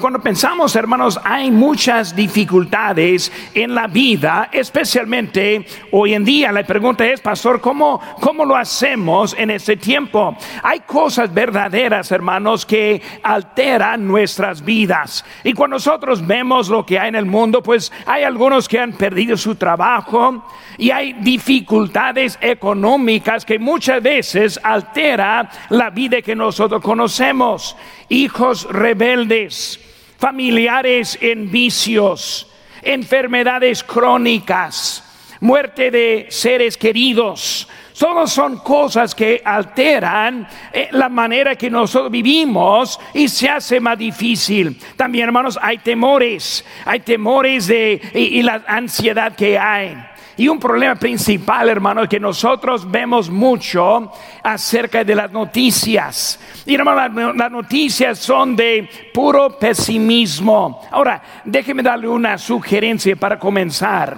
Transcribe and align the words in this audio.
Cuando 0.00 0.18
pensamos, 0.18 0.74
hermanos, 0.76 1.20
hay 1.22 1.50
muchas 1.50 2.16
dificultades 2.16 3.30
en 3.54 3.74
la 3.74 3.86
vida, 3.86 4.48
especialmente 4.50 5.64
hoy 5.92 6.14
en 6.14 6.24
día. 6.24 6.50
La 6.52 6.64
pregunta 6.64 7.06
es, 7.06 7.20
pastor, 7.20 7.60
¿cómo, 7.60 8.00
cómo 8.20 8.44
lo 8.44 8.56
hacemos 8.56 9.36
en 9.38 9.50
este 9.50 9.76
tiempo? 9.76 10.36
Hay 10.62 10.80
cosas 10.80 11.32
verdaderas, 11.32 12.10
hermanos, 12.10 12.66
que 12.66 13.00
alteran 13.22 14.06
nuestras 14.06 14.64
vidas. 14.64 15.24
Y 15.44 15.52
cuando 15.52 15.76
nosotros 15.76 16.26
vemos 16.26 16.68
lo 16.68 16.84
que 16.84 16.98
hay 16.98 17.08
en 17.08 17.16
el 17.16 17.26
mundo, 17.26 17.62
pues 17.62 17.92
hay 18.06 18.24
algunos 18.24 18.68
que 18.68 18.80
han 18.80 18.94
perdido 18.94 19.36
su 19.36 19.54
trabajo 19.54 20.46
y 20.78 20.90
hay 20.90 21.12
dificultades 21.12 22.38
económicas 22.40 23.44
que 23.44 23.58
muchas 23.58 24.02
veces 24.02 24.58
altera 24.62 25.50
la 25.68 25.90
vida 25.90 26.22
que 26.22 26.34
nosotros 26.34 26.82
conocemos. 26.82 27.76
Hijos 28.08 28.66
rebeldes 28.70 29.83
familiares 30.18 31.18
en 31.20 31.50
vicios, 31.50 32.50
enfermedades 32.82 33.82
crónicas, 33.82 35.04
muerte 35.40 35.90
de 35.90 36.26
seres 36.30 36.76
queridos. 36.76 37.68
Solo 37.92 38.26
son 38.26 38.58
cosas 38.58 39.14
que 39.14 39.40
alteran 39.44 40.48
eh, 40.72 40.88
la 40.90 41.08
manera 41.08 41.54
que 41.54 41.70
nosotros 41.70 42.10
vivimos 42.10 42.98
y 43.12 43.28
se 43.28 43.48
hace 43.48 43.78
más 43.78 43.96
difícil. 43.96 44.76
También, 44.96 45.26
hermanos, 45.26 45.58
hay 45.62 45.78
temores, 45.78 46.64
hay 46.84 47.00
temores 47.00 47.68
de 47.68 48.00
y 48.12 48.42
la 48.42 48.64
ansiedad 48.66 49.36
que 49.36 49.56
hay. 49.56 49.96
Y 50.36 50.48
un 50.48 50.58
problema 50.58 50.96
principal, 50.96 51.68
hermano, 51.68 52.02
es 52.02 52.08
que 52.08 52.18
nosotros 52.18 52.90
vemos 52.90 53.30
mucho 53.30 54.10
acerca 54.42 55.04
de 55.04 55.14
las 55.14 55.30
noticias. 55.30 56.40
Y 56.66 56.74
hermano, 56.74 57.32
las 57.34 57.50
noticias 57.50 58.18
son 58.18 58.56
de 58.56 58.88
puro 59.12 59.58
pesimismo. 59.58 60.82
Ahora, 60.90 61.22
déjeme 61.44 61.82
darle 61.82 62.08
una 62.08 62.36
sugerencia 62.36 63.14
para 63.14 63.38
comenzar. 63.38 64.16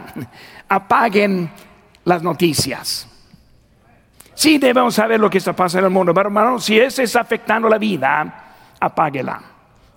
Apaguen 0.68 1.50
las 2.04 2.22
noticias. 2.22 3.08
Sí 4.34 4.58
debemos 4.58 4.94
saber 4.94 5.19
lo 5.19 5.30
que 5.30 5.38
está 5.38 5.54
pasando 5.54 5.86
en 5.86 5.92
el 5.92 5.94
mundo, 5.94 6.12
pero 6.12 6.28
hermano, 6.28 6.58
si 6.58 6.78
eso 6.78 7.02
está 7.02 7.20
afectando 7.20 7.69
la 7.69 7.78
vida, 7.78 8.54
apáguela, 8.78 9.41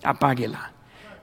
apáguela. 0.04 0.72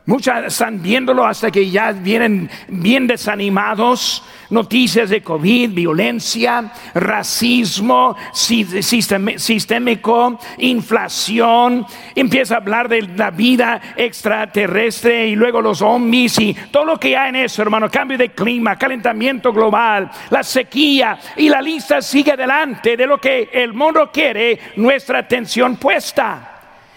Muchas 0.07 0.45
están 0.45 0.81
viéndolo 0.81 1.27
hasta 1.27 1.51
que 1.51 1.69
ya 1.69 1.91
vienen 1.91 2.49
bien 2.69 3.09
desanimados. 3.09 4.23
Noticias 4.51 5.11
de 5.11 5.21
COVID, 5.21 5.71
violencia, 5.71 6.73
racismo 6.95 8.17
sistémico, 8.33 10.39
inflación. 10.59 11.85
Empieza 12.15 12.55
a 12.55 12.59
hablar 12.59 12.89
de 12.89 13.03
la 13.03 13.33
vida 13.33 13.81
extraterrestre 13.97 15.27
y 15.27 15.35
luego 15.35 15.61
los 15.61 15.79
zombies 15.79 16.39
y 16.39 16.55
todo 16.71 16.85
lo 16.85 17.01
que 17.01 17.17
hay 17.17 17.31
en 17.31 17.37
eso, 17.37 17.63
hermano. 17.63 17.91
Cambio 17.91 18.17
de 18.17 18.29
clima, 18.29 18.77
calentamiento 18.77 19.53
global, 19.53 20.09
la 20.31 20.45
sequía 20.45 21.19
y 21.37 21.49
la 21.49 21.61
lista 21.61 22.01
sigue 22.01 22.31
adelante 22.31 22.97
de 22.97 23.09
lo 23.09 23.21
que 23.21 23.51
el 23.53 23.73
mundo 23.73 24.09
quiere 24.13 24.57
nuestra 24.77 25.19
atención 25.19 25.75
puesta. 25.75 26.56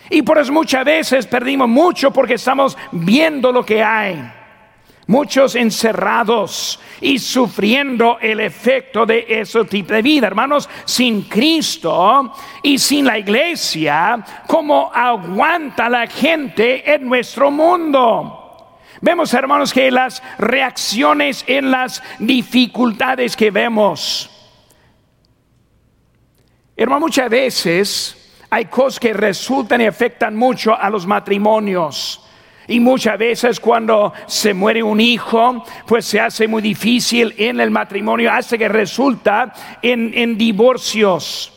Y 0.09 0.21
por 0.21 0.37
eso 0.37 0.51
muchas 0.51 0.83
veces 0.85 1.27
perdimos 1.27 1.69
mucho 1.69 2.11
porque 2.11 2.35
estamos 2.35 2.77
viendo 2.91 3.51
lo 3.51 3.63
que 3.63 3.83
hay. 3.83 4.33
Muchos 5.07 5.55
encerrados 5.55 6.79
y 7.01 7.17
sufriendo 7.17 8.19
el 8.21 8.39
efecto 8.39 9.07
de 9.07 9.25
ese 9.27 9.65
tipo 9.65 9.93
de 9.93 10.03
vida. 10.03 10.27
Hermanos, 10.27 10.69
sin 10.85 11.23
Cristo 11.23 12.31
y 12.61 12.77
sin 12.77 13.05
la 13.05 13.17
iglesia, 13.17 14.23
¿cómo 14.45 14.91
aguanta 14.93 15.89
la 15.89 16.05
gente 16.05 16.93
en 16.93 17.07
nuestro 17.07 17.49
mundo? 17.49 18.39
Vemos, 19.01 19.33
hermanos, 19.33 19.73
que 19.73 19.89
las 19.89 20.21
reacciones 20.37 21.43
en 21.47 21.71
las 21.71 22.03
dificultades 22.19 23.35
que 23.35 23.49
vemos. 23.49 24.29
Hermano, 26.75 27.01
muchas 27.01 27.29
veces 27.29 28.18
hay 28.49 28.65
cosas 28.65 28.99
que 28.99 29.13
resultan 29.13 29.81
y 29.81 29.85
afectan 29.85 30.35
mucho 30.35 30.75
a 30.75 30.89
los 30.89 31.05
matrimonios. 31.05 32.25
Y 32.67 32.79
muchas 32.79 33.17
veces 33.17 33.59
cuando 33.59 34.13
se 34.27 34.53
muere 34.53 34.83
un 34.83 35.01
hijo, 35.01 35.63
pues 35.87 36.05
se 36.05 36.19
hace 36.19 36.47
muy 36.47 36.61
difícil 36.61 37.33
en 37.37 37.59
el 37.59 37.71
matrimonio, 37.71 38.31
hace 38.31 38.59
que 38.59 38.67
resulta 38.67 39.53
en, 39.81 40.37
divorcios, 40.37 41.51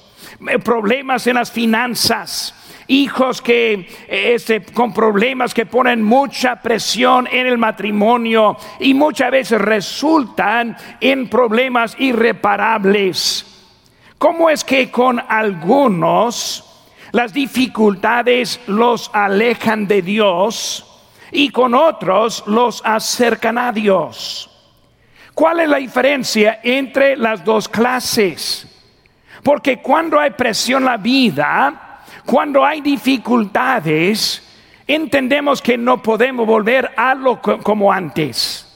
eh, 0.49 0.59
problemas 0.59 1.27
en 1.27 1.35
las 1.35 1.51
finanzas 1.51 2.55
hijos 2.89 3.41
que 3.41 3.89
este, 4.09 4.63
con 4.65 4.93
problemas 4.93 5.55
que 5.55 5.65
ponen 5.65 6.03
mucha 6.03 6.57
presión 6.57 7.27
en 7.31 7.47
el 7.47 7.57
matrimonio 7.57 8.57
y 8.81 8.93
muchas 8.93 9.31
veces 9.31 9.61
resultan 9.61 10.77
en 11.01 11.29
problemas 11.29 11.95
irreparables. 11.99 13.47
¿Cómo 14.19 14.51
es 14.51 14.63
que 14.63 14.91
con 14.91 15.23
algunos 15.27 16.72
las 17.13 17.33
dificultades 17.33 18.61
los 18.67 19.11
alejan 19.13 19.87
de 19.87 20.03
Dios 20.03 20.87
y 21.31 21.51
con 21.51 21.75
otros 21.75 22.43
los 22.47 22.83
acercan 22.85 23.59
a 23.59 23.71
Dios. 23.71 24.49
¿Cuál 25.35 25.61
es 25.61 25.69
la 25.69 25.77
diferencia 25.77 26.61
entre 26.63 27.17
las 27.17 27.45
dos 27.45 27.69
clases? 27.69 28.67
Porque 29.43 29.81
cuando 29.81 30.19
hay 30.19 30.31
presión 30.31 30.83
en 30.83 30.87
la 30.87 30.97
vida, 30.97 32.03
cuando 32.25 32.65
hay 32.65 32.81
dificultades, 32.81 34.43
entendemos 34.87 35.61
que 35.61 35.77
no 35.79 36.03
podemos 36.03 36.47
volver 36.47 36.93
a 36.97 37.15
lo 37.15 37.41
como 37.41 37.93
antes. 37.93 38.69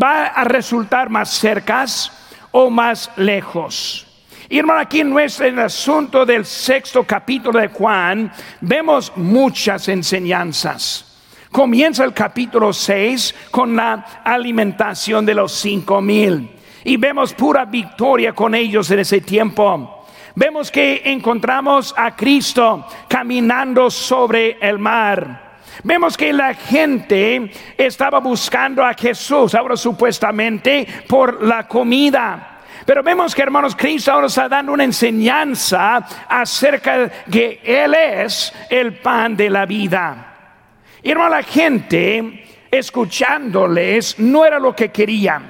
Va 0.00 0.26
a 0.26 0.44
resultar 0.44 1.08
más 1.10 1.30
cercas 1.30 2.12
o 2.52 2.70
más 2.70 3.10
lejos. 3.16 4.09
Y 4.52 4.58
hermano, 4.58 4.80
aquí 4.80 4.98
en 4.98 5.10
nuestro 5.10 5.46
el 5.46 5.60
asunto 5.60 6.26
del 6.26 6.44
sexto 6.44 7.04
capítulo 7.04 7.60
de 7.60 7.68
Juan, 7.68 8.32
vemos 8.60 9.12
muchas 9.14 9.86
enseñanzas. 9.86 11.22
Comienza 11.52 12.02
el 12.02 12.12
capítulo 12.12 12.72
6 12.72 13.32
con 13.52 13.76
la 13.76 14.22
alimentación 14.24 15.24
de 15.24 15.34
los 15.34 15.52
cinco 15.52 16.00
mil. 16.00 16.50
Y 16.82 16.96
vemos 16.96 17.32
pura 17.32 17.64
victoria 17.64 18.32
con 18.32 18.56
ellos 18.56 18.90
en 18.90 18.98
ese 18.98 19.20
tiempo. 19.20 20.04
Vemos 20.34 20.72
que 20.72 21.00
encontramos 21.04 21.94
a 21.96 22.16
Cristo 22.16 22.84
caminando 23.08 23.88
sobre 23.88 24.58
el 24.60 24.80
mar. 24.80 25.58
Vemos 25.84 26.16
que 26.16 26.32
la 26.32 26.54
gente 26.54 27.52
estaba 27.78 28.18
buscando 28.18 28.84
a 28.84 28.94
Jesús, 28.94 29.54
ahora 29.54 29.76
supuestamente 29.76 30.88
por 31.06 31.40
la 31.40 31.68
comida. 31.68 32.59
Pero 32.90 33.04
vemos 33.04 33.36
que 33.36 33.42
hermanos, 33.42 33.76
Cristo 33.76 34.10
ahora 34.10 34.26
está 34.26 34.48
dando 34.48 34.72
una 34.72 34.82
enseñanza 34.82 35.98
acerca 36.28 36.98
de 36.98 37.10
que 37.30 37.60
Él 37.62 37.94
es 37.94 38.52
el 38.68 38.94
pan 38.94 39.36
de 39.36 39.48
la 39.48 39.64
vida. 39.64 40.58
Y 41.00 41.12
hermano, 41.12 41.36
la 41.36 41.44
gente 41.44 42.66
escuchándoles 42.68 44.18
no 44.18 44.44
era 44.44 44.58
lo 44.58 44.74
que 44.74 44.88
querían. 44.88 45.48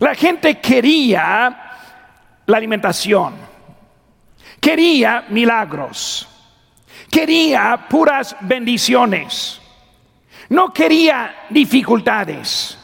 La 0.00 0.12
gente 0.16 0.58
quería 0.58 1.56
la 2.46 2.56
alimentación, 2.56 3.34
quería 4.60 5.26
milagros, 5.28 6.28
quería 7.12 7.86
puras 7.88 8.34
bendiciones, 8.40 9.62
no 10.48 10.72
quería 10.72 11.46
dificultades, 11.48 12.76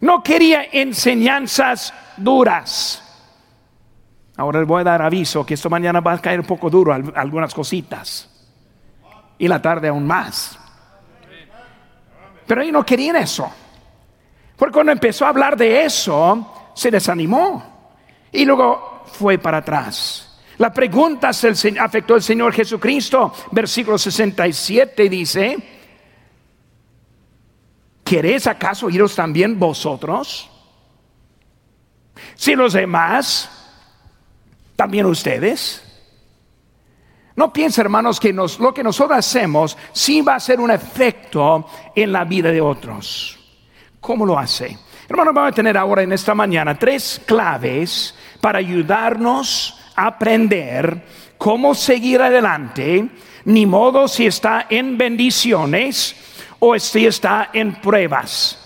no 0.00 0.22
quería 0.22 0.68
enseñanzas 0.70 1.92
duras. 2.16 3.00
Ahora 4.36 4.60
les 4.60 4.68
voy 4.68 4.80
a 4.80 4.84
dar 4.84 5.02
aviso 5.02 5.46
que 5.46 5.54
esto 5.54 5.70
mañana 5.70 6.00
va 6.00 6.12
a 6.12 6.18
caer 6.18 6.40
un 6.40 6.46
poco 6.46 6.68
duro 6.68 6.92
algunas 6.92 7.54
cositas. 7.54 8.28
Y 9.38 9.48
la 9.48 9.60
tarde 9.62 9.88
aún 9.88 10.06
más. 10.06 10.58
Pero 12.46 12.62
ellos 12.62 12.72
no 12.72 12.84
querían 12.84 13.16
eso. 13.16 13.50
Porque 14.56 14.72
cuando 14.72 14.92
empezó 14.92 15.24
a 15.24 15.28
hablar 15.28 15.56
de 15.56 15.84
eso, 15.84 16.72
se 16.74 16.90
desanimó. 16.90 17.90
Y 18.32 18.44
luego 18.44 19.04
fue 19.06 19.38
para 19.38 19.58
atrás. 19.58 20.40
La 20.58 20.72
pregunta 20.72 21.32
se 21.32 21.48
afectó 21.78 22.14
al 22.14 22.22
Señor 22.22 22.52
Jesucristo. 22.52 23.32
Versículo 23.50 23.98
67 23.98 25.08
dice, 25.08 25.56
¿queréis 28.04 28.46
acaso 28.46 28.90
iros 28.90 29.14
también 29.14 29.58
vosotros? 29.58 30.50
Si 32.34 32.54
los 32.54 32.72
demás, 32.72 33.50
también 34.76 35.06
ustedes. 35.06 35.82
No 37.36 37.52
piensen, 37.52 37.82
hermanos, 37.82 38.20
que 38.20 38.32
lo 38.32 38.74
que 38.74 38.84
nosotros 38.84 39.18
hacemos 39.18 39.76
sí 39.92 40.20
va 40.20 40.36
a 40.36 40.40
ser 40.40 40.60
un 40.60 40.70
efecto 40.70 41.68
en 41.94 42.12
la 42.12 42.24
vida 42.24 42.50
de 42.50 42.60
otros. 42.60 43.38
¿Cómo 44.00 44.24
lo 44.24 44.38
hace? 44.38 44.78
Hermanos, 45.08 45.34
vamos 45.34 45.52
a 45.52 45.54
tener 45.54 45.76
ahora 45.76 46.02
en 46.02 46.12
esta 46.12 46.34
mañana 46.34 46.78
tres 46.78 47.20
claves 47.26 48.14
para 48.40 48.58
ayudarnos 48.58 49.80
a 49.96 50.06
aprender 50.06 51.04
cómo 51.38 51.74
seguir 51.74 52.22
adelante, 52.22 53.08
ni 53.44 53.66
modo 53.66 54.06
si 54.08 54.26
está 54.26 54.66
en 54.70 54.96
bendiciones 54.96 56.14
o 56.58 56.78
si 56.78 57.06
está 57.06 57.50
en 57.52 57.80
pruebas. 57.80 58.58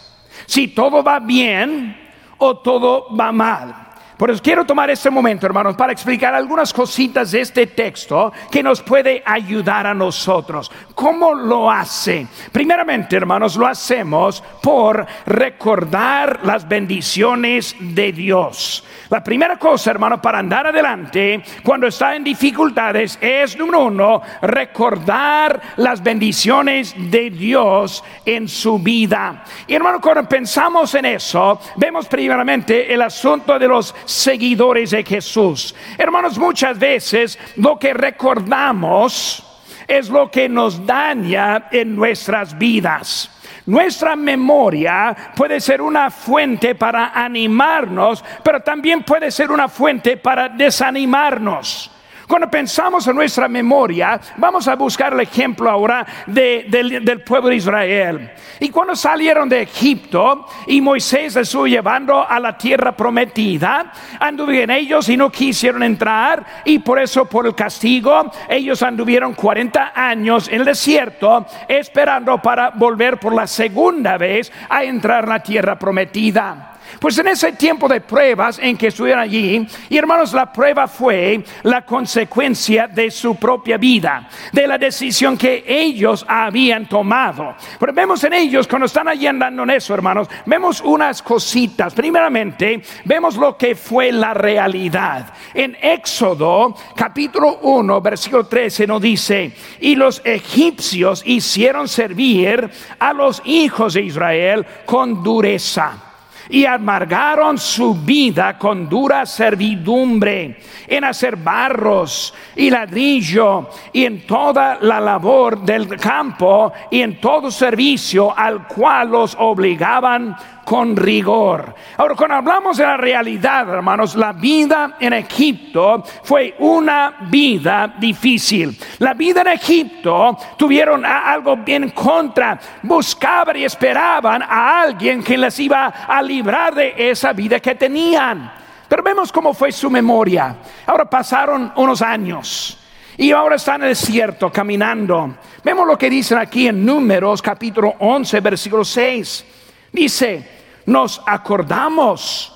Si 0.46 0.68
todo 0.68 1.02
va 1.02 1.18
bien 1.20 2.07
o 2.38 2.54
todo 2.54 3.08
va 3.14 3.32
mal. 3.32 3.87
Por 4.18 4.32
eso 4.32 4.42
quiero 4.42 4.66
tomar 4.66 4.90
este 4.90 5.10
momento, 5.10 5.46
hermanos, 5.46 5.76
para 5.76 5.92
explicar 5.92 6.34
algunas 6.34 6.72
cositas 6.72 7.30
de 7.30 7.40
este 7.40 7.68
texto 7.68 8.32
que 8.50 8.64
nos 8.64 8.82
puede 8.82 9.22
ayudar 9.24 9.86
a 9.86 9.94
nosotros. 9.94 10.72
¿Cómo 10.92 11.34
lo 11.34 11.70
hace? 11.70 12.26
Primeramente, 12.50 13.14
hermanos, 13.14 13.54
lo 13.54 13.68
hacemos 13.68 14.42
por 14.60 15.06
recordar 15.24 16.40
las 16.42 16.66
bendiciones 16.66 17.76
de 17.78 18.10
Dios. 18.10 18.84
La 19.10 19.22
primera 19.24 19.56
cosa, 19.56 19.92
hermano, 19.92 20.20
para 20.20 20.40
andar 20.40 20.66
adelante 20.66 21.42
cuando 21.62 21.86
está 21.86 22.14
en 22.14 22.24
dificultades 22.24 23.18
es, 23.20 23.56
número 23.56 23.84
uno, 23.84 24.20
recordar 24.42 25.60
las 25.76 26.02
bendiciones 26.02 26.94
de 26.96 27.30
Dios 27.30 28.04
en 28.26 28.48
su 28.48 28.78
vida. 28.80 29.44
Y 29.66 29.74
hermano, 29.74 30.00
cuando 30.00 30.28
pensamos 30.28 30.94
en 30.94 31.06
eso, 31.06 31.58
vemos 31.76 32.06
primeramente 32.06 32.92
el 32.92 33.00
asunto 33.00 33.58
de 33.58 33.68
los 33.68 33.94
seguidores 34.08 34.90
de 34.90 35.04
Jesús. 35.04 35.74
Hermanos, 35.96 36.38
muchas 36.38 36.78
veces 36.78 37.38
lo 37.56 37.78
que 37.78 37.92
recordamos 37.92 39.44
es 39.86 40.08
lo 40.08 40.30
que 40.30 40.48
nos 40.48 40.84
daña 40.86 41.68
en 41.70 41.94
nuestras 41.94 42.56
vidas. 42.56 43.30
Nuestra 43.66 44.16
memoria 44.16 45.14
puede 45.36 45.60
ser 45.60 45.82
una 45.82 46.10
fuente 46.10 46.74
para 46.74 47.08
animarnos, 47.08 48.24
pero 48.42 48.60
también 48.60 49.02
puede 49.02 49.30
ser 49.30 49.50
una 49.50 49.68
fuente 49.68 50.16
para 50.16 50.48
desanimarnos. 50.48 51.90
Cuando 52.28 52.50
pensamos 52.50 53.06
en 53.06 53.16
nuestra 53.16 53.48
memoria, 53.48 54.20
vamos 54.36 54.68
a 54.68 54.76
buscar 54.76 55.14
el 55.14 55.20
ejemplo 55.20 55.70
ahora 55.70 56.06
del 56.26 57.22
pueblo 57.24 57.48
de 57.48 57.56
Israel. 57.56 58.30
Y 58.60 58.68
cuando 58.68 58.94
salieron 58.94 59.48
de 59.48 59.62
Egipto 59.62 60.46
y 60.66 60.82
Moisés 60.82 61.36
estuvo 61.36 61.66
llevando 61.66 62.28
a 62.28 62.38
la 62.38 62.58
tierra 62.58 62.94
prometida, 62.94 63.90
anduvieron 64.20 64.76
ellos 64.76 65.08
y 65.08 65.16
no 65.16 65.30
quisieron 65.30 65.82
entrar 65.82 66.44
y 66.66 66.80
por 66.80 66.98
eso 66.98 67.24
por 67.24 67.46
el 67.46 67.54
castigo 67.54 68.30
ellos 68.46 68.82
anduvieron 68.82 69.32
40 69.32 69.92
años 69.94 70.48
en 70.48 70.56
el 70.56 70.66
desierto 70.66 71.46
esperando 71.66 72.42
para 72.42 72.70
volver 72.70 73.18
por 73.18 73.34
la 73.34 73.46
segunda 73.46 74.18
vez 74.18 74.52
a 74.68 74.84
entrar 74.84 75.24
en 75.24 75.30
la 75.30 75.42
tierra 75.42 75.78
prometida. 75.78 76.77
Pues 77.00 77.18
en 77.18 77.28
ese 77.28 77.52
tiempo 77.52 77.88
de 77.88 78.00
pruebas 78.00 78.58
en 78.58 78.76
que 78.76 78.88
estuvieron 78.88 79.20
allí, 79.20 79.66
y 79.88 79.96
hermanos, 79.96 80.32
la 80.32 80.52
prueba 80.52 80.88
fue 80.88 81.44
la 81.62 81.84
consecuencia 81.84 82.88
de 82.88 83.10
su 83.10 83.36
propia 83.36 83.76
vida, 83.76 84.28
de 84.52 84.66
la 84.66 84.78
decisión 84.78 85.36
que 85.36 85.64
ellos 85.66 86.24
habían 86.28 86.88
tomado. 86.88 87.54
Pero 87.78 87.92
vemos 87.92 88.24
en 88.24 88.32
ellos, 88.32 88.66
cuando 88.66 88.86
están 88.86 89.08
allí 89.08 89.26
andando 89.26 89.62
en 89.62 89.70
eso, 89.70 89.94
hermanos, 89.94 90.28
vemos 90.46 90.80
unas 90.80 91.22
cositas. 91.22 91.94
Primeramente, 91.94 92.82
vemos 93.04 93.36
lo 93.36 93.56
que 93.56 93.74
fue 93.74 94.10
la 94.12 94.34
realidad. 94.34 95.32
En 95.54 95.76
Éxodo, 95.80 96.74
capítulo 96.94 97.58
1, 97.62 98.00
versículo 98.00 98.46
13, 98.46 98.86
nos 98.86 99.02
dice, 99.02 99.52
y 99.80 99.94
los 99.94 100.20
egipcios 100.24 101.22
hicieron 101.24 101.88
servir 101.88 102.70
a 102.98 103.12
los 103.12 103.42
hijos 103.44 103.94
de 103.94 104.02
Israel 104.02 104.66
con 104.84 105.22
dureza 105.22 106.07
y 106.48 106.64
amargaron 106.64 107.58
su 107.58 107.94
vida 107.94 108.58
con 108.58 108.88
dura 108.88 109.26
servidumbre 109.26 110.58
en 110.86 111.04
hacer 111.04 111.36
barros 111.36 112.34
y 112.56 112.70
ladrillo 112.70 113.68
y 113.92 114.04
en 114.04 114.26
toda 114.26 114.78
la 114.80 115.00
labor 115.00 115.60
del 115.60 115.96
campo 115.96 116.72
y 116.90 117.02
en 117.02 117.20
todo 117.20 117.50
servicio 117.50 118.36
al 118.36 118.66
cual 118.66 119.10
los 119.10 119.36
obligaban 119.38 120.36
con 120.68 120.94
rigor. 120.94 121.74
Ahora, 121.96 122.14
cuando 122.14 122.34
hablamos 122.34 122.76
de 122.76 122.84
la 122.84 122.98
realidad, 122.98 123.66
hermanos, 123.70 124.14
la 124.14 124.34
vida 124.34 124.98
en 125.00 125.14
Egipto 125.14 126.04
fue 126.22 126.56
una 126.58 127.16
vida 127.30 127.94
difícil. 127.98 128.78
La 128.98 129.14
vida 129.14 129.40
en 129.40 129.46
Egipto 129.46 130.36
tuvieron 130.58 131.06
algo 131.06 131.56
bien 131.56 131.88
contra. 131.92 132.60
Buscaban 132.82 133.56
y 133.56 133.64
esperaban 133.64 134.42
a 134.42 134.82
alguien 134.82 135.22
que 135.22 135.38
les 135.38 135.58
iba 135.58 135.86
a 135.86 136.20
librar 136.20 136.74
de 136.74 136.92
esa 136.98 137.32
vida 137.32 137.60
que 137.60 137.74
tenían. 137.74 138.52
Pero 138.86 139.02
vemos 139.02 139.32
cómo 139.32 139.54
fue 139.54 139.72
su 139.72 139.88
memoria. 139.88 140.54
Ahora 140.84 141.08
pasaron 141.08 141.72
unos 141.76 142.02
años. 142.02 142.78
Y 143.16 143.32
ahora 143.32 143.56
están 143.56 143.76
en 143.76 143.84
el 143.84 143.94
desierto 143.94 144.52
caminando. 144.52 145.34
Vemos 145.64 145.86
lo 145.86 145.96
que 145.96 146.10
dicen 146.10 146.36
aquí 146.36 146.68
en 146.68 146.84
Números 146.84 147.40
capítulo 147.40 147.94
11, 148.00 148.40
versículo 148.40 148.84
6. 148.84 149.46
Dice, 149.90 150.57
nos 150.88 151.20
acordamos 151.26 152.52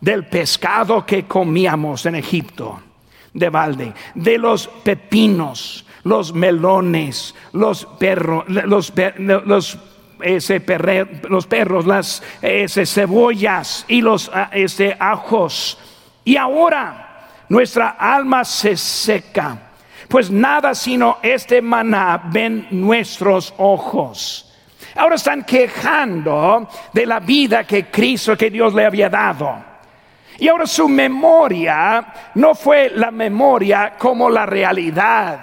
del 0.00 0.26
pescado 0.26 1.06
que 1.06 1.26
comíamos 1.26 2.06
en 2.06 2.16
Egipto, 2.16 2.80
de 3.32 3.50
balde, 3.50 3.94
de 4.16 4.36
los 4.36 4.66
pepinos, 4.66 5.86
los 6.02 6.32
melones, 6.32 7.36
los 7.52 7.84
perros, 7.84 8.46
los, 8.48 8.90
los 8.90 9.78
perros, 11.46 11.86
las 11.86 12.22
ese, 12.42 12.84
cebollas 12.84 13.84
y 13.86 14.00
los 14.00 14.28
ah, 14.34 14.50
ese, 14.52 14.96
ajos. 14.98 15.78
Y 16.24 16.36
ahora 16.36 17.28
nuestra 17.48 17.90
alma 17.90 18.44
se 18.44 18.76
seca, 18.76 19.56
pues 20.08 20.32
nada 20.32 20.74
sino 20.74 21.18
este 21.22 21.62
maná 21.62 22.28
ven 22.32 22.66
nuestros 22.72 23.54
ojos. 23.56 24.47
Ahora 24.98 25.14
están 25.14 25.44
quejando 25.44 26.68
de 26.92 27.06
la 27.06 27.20
vida 27.20 27.62
que 27.62 27.86
Cristo, 27.86 28.36
que 28.36 28.50
Dios 28.50 28.74
le 28.74 28.84
había 28.84 29.08
dado. 29.08 29.64
Y 30.38 30.48
ahora 30.48 30.66
su 30.66 30.88
memoria 30.88 32.32
no 32.34 32.54
fue 32.54 32.90
la 32.90 33.12
memoria 33.12 33.94
como 33.96 34.28
la 34.28 34.44
realidad, 34.44 35.40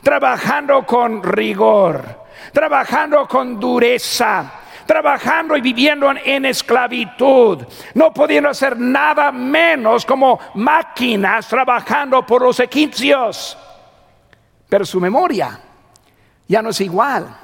trabajando 0.00 0.86
con 0.86 1.24
rigor, 1.24 2.24
trabajando 2.52 3.26
con 3.26 3.58
dureza, 3.58 4.52
trabajando 4.86 5.56
y 5.56 5.60
viviendo 5.60 6.12
en, 6.24 6.44
esclavitud, 6.44 7.64
no 7.94 8.12
pudiendo 8.12 8.50
hacer 8.50 8.78
nada 8.78 9.32
menos 9.32 10.06
como 10.06 10.38
máquinas 10.54 11.48
trabajando 11.48 12.24
por 12.24 12.42
los 12.42 12.60
egipcios. 12.60 13.58
Pero 14.68 14.84
su 14.84 15.00
memoria 15.00 15.58
ya 16.46 16.62
no 16.62 16.70
es 16.70 16.80
igual. 16.80 17.43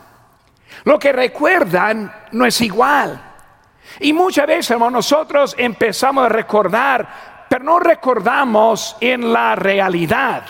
Lo 0.85 0.99
que 0.99 1.13
recuerdan 1.13 2.13
no 2.33 2.47
es 2.47 2.61
igual. 2.61 3.21
Y 4.01 4.13
muchas 4.13 4.47
veces, 4.47 4.79
nosotros 4.79 5.55
empezamos 5.59 6.27
a 6.27 6.29
recordar, 6.29 7.47
pero 7.49 7.65
no 7.65 7.79
recordamos 7.81 8.97
en 9.01 9.33
la 9.33 9.57
realidad. 9.57 10.45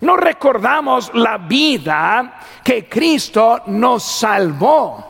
No 0.00 0.16
recordamos 0.16 1.12
la 1.14 1.38
vida 1.38 2.40
que 2.62 2.88
Cristo 2.88 3.62
nos 3.66 4.02
salvó. 4.02 5.07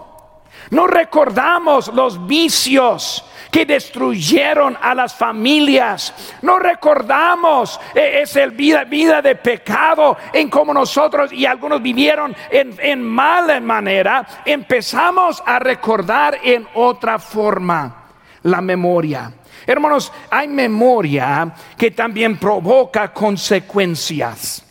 No 0.70 0.86
recordamos 0.86 1.88
los 1.88 2.26
vicios 2.26 3.24
que 3.50 3.64
destruyeron 3.64 4.76
a 4.80 4.94
las 4.94 5.14
familias. 5.14 6.12
No 6.42 6.58
recordamos 6.58 7.80
eh, 7.94 8.20
esa 8.22 8.46
vida, 8.46 8.84
vida 8.84 9.22
de 9.22 9.36
pecado 9.36 10.16
en 10.32 10.50
como 10.50 10.74
nosotros 10.74 11.32
y 11.32 11.46
algunos 11.46 11.82
vivieron 11.82 12.36
en, 12.50 12.76
en 12.78 13.02
mala 13.02 13.60
manera. 13.60 14.26
Empezamos 14.44 15.42
a 15.44 15.58
recordar 15.58 16.38
en 16.42 16.68
otra 16.74 17.18
forma 17.18 18.04
la 18.42 18.60
memoria. 18.60 19.32
Hermanos, 19.66 20.12
hay 20.30 20.48
memoria 20.48 21.52
que 21.76 21.90
también 21.90 22.38
provoca 22.38 23.12
consecuencias. 23.12 24.64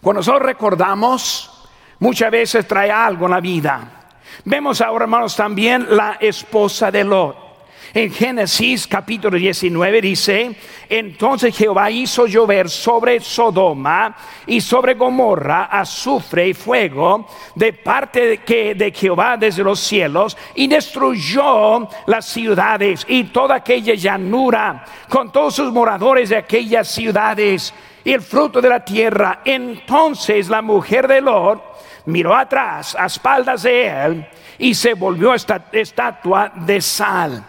Cuando 0.00 0.20
nosotros 0.20 0.42
recordamos, 0.42 1.68
muchas 1.98 2.30
veces 2.30 2.66
trae 2.66 2.90
algo 2.90 3.26
en 3.26 3.32
la 3.32 3.40
vida. 3.40 3.97
Vemos 4.44 4.80
ahora, 4.80 5.04
hermanos, 5.04 5.34
también 5.34 5.86
la 5.90 6.16
esposa 6.20 6.90
de 6.90 7.04
Lot. 7.04 7.48
En 7.94 8.12
Génesis 8.12 8.86
capítulo 8.86 9.38
19 9.38 10.02
dice, 10.02 10.54
entonces 10.90 11.56
Jehová 11.56 11.90
hizo 11.90 12.26
llover 12.26 12.68
sobre 12.68 13.18
Sodoma 13.18 14.14
y 14.46 14.60
sobre 14.60 14.92
Gomorra 14.92 15.64
azufre 15.64 16.48
y 16.48 16.54
fuego 16.54 17.26
de 17.54 17.72
parte 17.72 18.26
de, 18.26 18.38
que, 18.38 18.74
de 18.74 18.92
Jehová 18.92 19.38
desde 19.38 19.64
los 19.64 19.80
cielos 19.80 20.36
y 20.54 20.68
destruyó 20.68 21.88
las 22.06 22.26
ciudades 22.26 23.06
y 23.08 23.24
toda 23.24 23.54
aquella 23.56 23.94
llanura 23.94 24.84
con 25.08 25.32
todos 25.32 25.54
sus 25.54 25.72
moradores 25.72 26.28
de 26.28 26.36
aquellas 26.36 26.88
ciudades 26.88 27.72
y 28.04 28.12
el 28.12 28.20
fruto 28.20 28.60
de 28.60 28.68
la 28.68 28.84
tierra. 28.84 29.40
Entonces 29.46 30.50
la 30.50 30.60
mujer 30.60 31.08
de 31.08 31.22
Lot 31.22 31.77
miró 32.08 32.34
atrás 32.34 32.96
a 32.98 33.06
espaldas 33.06 33.62
de 33.62 33.86
él 33.86 34.28
y 34.58 34.74
se 34.74 34.94
volvió 34.94 35.34
esta 35.34 35.66
estatua 35.72 36.52
de 36.54 36.80
sal. 36.80 37.44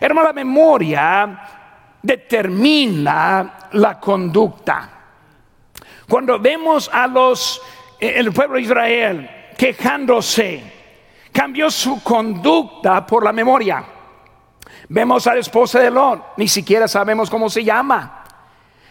Hermano, 0.00 0.28
la 0.28 0.32
memoria 0.32 1.40
determina 2.02 3.68
la 3.72 3.98
conducta. 3.98 4.90
Cuando 6.08 6.38
vemos 6.38 6.90
a 6.92 7.06
los, 7.06 7.62
el 7.98 8.32
pueblo 8.32 8.56
de 8.56 8.62
Israel 8.62 9.30
quejándose, 9.56 10.80
Cambió 11.32 11.70
su 11.70 12.02
conducta 12.02 13.06
por 13.06 13.24
la 13.24 13.32
memoria. 13.32 13.84
Vemos 14.88 15.26
a 15.26 15.34
la 15.34 15.40
esposa 15.40 15.78
de 15.78 15.90
Lot, 15.90 16.36
ni 16.36 16.48
siquiera 16.48 16.88
sabemos 16.88 17.30
cómo 17.30 17.48
se 17.48 17.62
llama. 17.62 18.19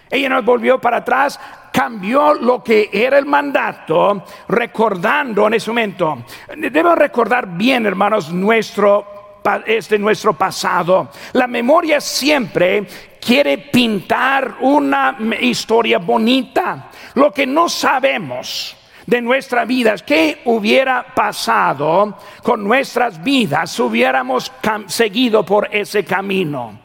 Ella 0.10 0.30
nos 0.30 0.44
volvió 0.44 0.80
para 0.80 0.98
atrás, 0.98 1.40
cambió 1.72 2.34
lo 2.34 2.64
que 2.64 2.90
era 2.92 3.18
el 3.18 3.26
mandato, 3.26 4.24
recordando 4.48 5.48
en 5.48 5.54
ese 5.54 5.70
momento. 5.70 6.24
Debemos 6.58 6.98
recordar 6.98 7.48
bien, 7.48 7.86
hermanos, 7.86 8.32
nuestro 8.32 9.20
este 9.66 9.98
nuestro 9.98 10.34
pasado. 10.34 11.10
La 11.34 11.48
memoria 11.48 12.02
siempre 12.02 12.86
quiere 13.20 13.58
pintar 13.58 14.58
una 14.62 15.18
historia 15.40 15.98
bonita. 15.98 16.90
Lo 17.16 17.32
que 17.32 17.48
no 17.48 17.70
sabemos 17.70 18.76
de 19.06 19.22
nuestra 19.22 19.66
vida 19.66 19.94
es 19.94 20.04
qué 20.04 20.42
hubiera 20.46 21.16
pasado 21.16 22.18
con 22.44 22.64
nuestras 22.64 23.24
vidas 23.24 23.72
si 23.72 23.82
hubiéramos 23.82 24.52
seguido 24.88 25.44
por 25.44 25.68
ese 25.72 26.04
camino. 26.04 26.80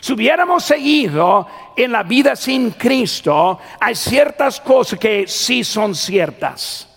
Si 0.00 0.12
hubiéramos 0.12 0.64
seguido 0.64 1.46
en 1.76 1.92
la 1.92 2.02
vida 2.02 2.34
sin 2.34 2.70
Cristo, 2.72 3.58
hay 3.78 3.94
ciertas 3.94 4.60
cosas 4.60 4.98
que 4.98 5.26
sí 5.26 5.62
son 5.62 5.94
ciertas. 5.94 6.88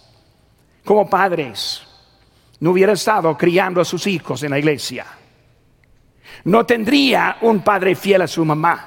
Como 0.86 1.10
padres, 1.10 1.82
no 2.62 2.72
hubiera 2.72 2.94
estado 2.94 3.38
criando 3.38 3.82
a 3.82 3.86
sus 3.86 4.08
hijos 4.08 4.42
en 4.44 4.52
la 4.52 4.60
iglesia. 4.60 5.06
No 6.46 6.66
tendría 6.66 7.38
un 7.42 7.62
padre 7.62 7.96
fiel 7.96 8.22
a 8.22 8.28
su 8.28 8.46
mamá. 8.46 8.86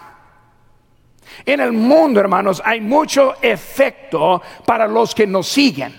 En 1.45 1.61
el 1.61 1.73
mundo, 1.73 2.21
hermanos, 2.21 2.63
hay 2.65 2.81
mucho 2.81 3.35
efecto 3.41 4.43
para 4.67 4.87
los 4.87 5.15
que 5.15 5.27
nos 5.27 5.49
siguen. 5.49 5.95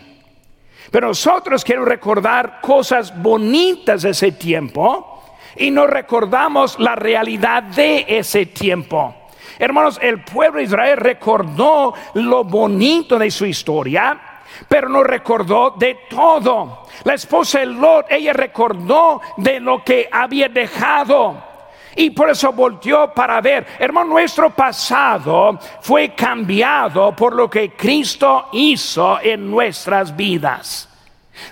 Pero 0.92 1.08
nosotros 1.08 1.64
queremos 1.64 1.88
recordar 1.88 2.60
cosas 2.62 3.20
bonitas 3.22 4.04
de 4.04 4.12
ese 4.12 4.32
tiempo 4.34 5.24
y 5.56 5.72
no 5.72 5.88
recordamos 5.88 6.80
la 6.80 6.96
realidad 6.96 7.64
de 7.64 8.06
ese 8.08 8.48
tiempo. 8.48 9.23
Hermanos, 9.60 10.00
el 10.02 10.24
pueblo 10.24 10.58
de 10.58 10.66
Israel 10.66 10.98
recordó 10.98 11.94
lo 12.16 12.44
bonito 12.44 13.18
de 13.18 13.30
su 13.32 13.46
historia, 13.46 14.20
pero 14.68 14.90
no 14.90 15.04
recordó 15.04 15.72
de 15.72 16.00
todo. 16.10 16.88
La 17.04 17.14
esposa 17.14 17.60
de 17.60 17.68
Lot, 17.68 18.08
ella 18.10 18.34
recordó 18.34 19.22
de 19.38 19.60
lo 19.60 19.84
que 19.84 20.08
había 20.12 20.50
dejado. 20.50 21.54
Y 21.96 22.10
por 22.10 22.30
eso 22.30 22.52
volteó 22.52 23.14
para 23.14 23.40
ver, 23.40 23.68
hermano, 23.78 24.14
nuestro 24.14 24.50
pasado 24.50 25.60
fue 25.82 26.16
cambiado 26.16 27.16
por 27.16 27.36
lo 27.36 27.50
que 27.50 27.72
Cristo 27.74 28.48
hizo 28.54 29.20
en 29.22 29.50
nuestras 29.50 30.16
vidas. 30.16 30.90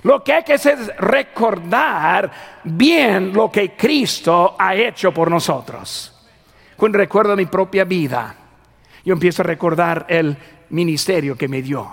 Lo 0.04 0.24
que 0.24 0.34
hay 0.34 0.44
que 0.44 0.54
hacer 0.54 0.80
es 0.80 0.96
recordar 0.98 2.32
bien 2.64 3.34
lo 3.34 3.52
que 3.52 3.72
Cristo 3.76 4.56
ha 4.58 4.76
hecho 4.76 5.12
por 5.12 5.30
nosotros. 5.30 6.11
Cuando 6.82 6.98
recuerdo 6.98 7.38
mi 7.38 7.46
propia 7.46 7.84
vida, 7.84 8.36
yo 9.06 9.14
empiezo 9.14 9.44
a 9.44 9.46
recordar 9.46 10.08
el 10.10 10.36
ministerio 10.72 11.38
que 11.38 11.48
me 11.48 11.62
dio. 11.62 11.88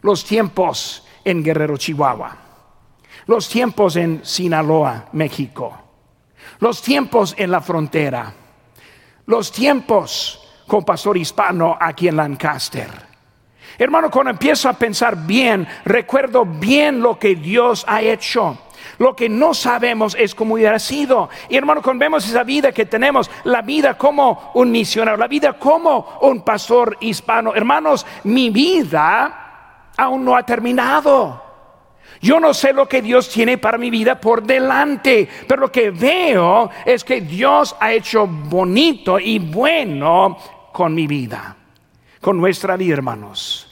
Los 0.00 0.24
tiempos 0.24 1.06
en 1.22 1.44
Guerrero, 1.44 1.76
Chihuahua. 1.76 2.34
Los 3.26 3.46
tiempos 3.46 3.96
en 3.96 4.24
Sinaloa, 4.24 5.10
México 5.12 5.84
los 6.60 6.80
tiempos 6.80 7.34
en 7.36 7.50
la 7.50 7.60
frontera, 7.60 8.32
los 9.26 9.52
tiempos 9.52 10.40
con 10.66 10.82
pastor 10.82 11.16
hispano 11.16 11.76
aquí 11.78 12.08
en 12.08 12.16
Lancaster. 12.16 12.90
Hermano, 13.76 14.10
cuando 14.10 14.30
empiezo 14.30 14.68
a 14.68 14.72
pensar 14.72 15.26
bien, 15.26 15.66
recuerdo 15.84 16.46
bien 16.46 17.00
lo 17.00 17.18
que 17.18 17.34
Dios 17.34 17.84
ha 17.86 18.00
hecho. 18.00 18.58
Lo 19.04 19.14
que 19.14 19.28
no 19.28 19.52
sabemos 19.52 20.16
es 20.18 20.34
cómo 20.34 20.54
hubiera 20.54 20.78
sido. 20.78 21.28
Y 21.50 21.58
hermano, 21.58 21.82
cuando 21.82 22.06
vemos 22.06 22.26
esa 22.26 22.42
vida 22.42 22.72
que 22.72 22.86
tenemos, 22.86 23.30
la 23.44 23.60
vida 23.60 23.98
como 23.98 24.50
un 24.54 24.70
misionero, 24.70 25.18
la 25.18 25.28
vida 25.28 25.58
como 25.58 26.16
un 26.22 26.40
pastor 26.40 26.96
hispano, 27.00 27.54
hermanos, 27.54 28.06
mi 28.22 28.48
vida 28.48 29.90
aún 29.94 30.24
no 30.24 30.34
ha 30.34 30.42
terminado. 30.42 31.42
Yo 32.22 32.40
no 32.40 32.54
sé 32.54 32.72
lo 32.72 32.88
que 32.88 33.02
Dios 33.02 33.28
tiene 33.28 33.58
para 33.58 33.76
mi 33.76 33.90
vida 33.90 34.18
por 34.18 34.42
delante, 34.42 35.28
pero 35.46 35.60
lo 35.60 35.70
que 35.70 35.90
veo 35.90 36.70
es 36.86 37.04
que 37.04 37.20
Dios 37.20 37.76
ha 37.78 37.92
hecho 37.92 38.26
bonito 38.26 39.20
y 39.20 39.38
bueno 39.38 40.38
con 40.72 40.94
mi 40.94 41.06
vida, 41.06 41.54
con 42.22 42.38
nuestra 42.38 42.78
vida, 42.78 42.94
hermanos. 42.94 43.70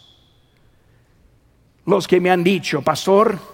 Los 1.87 2.07
que 2.07 2.21
me 2.21 2.31
han 2.31 2.45
dicho, 2.45 2.83
pastor, 2.83 3.52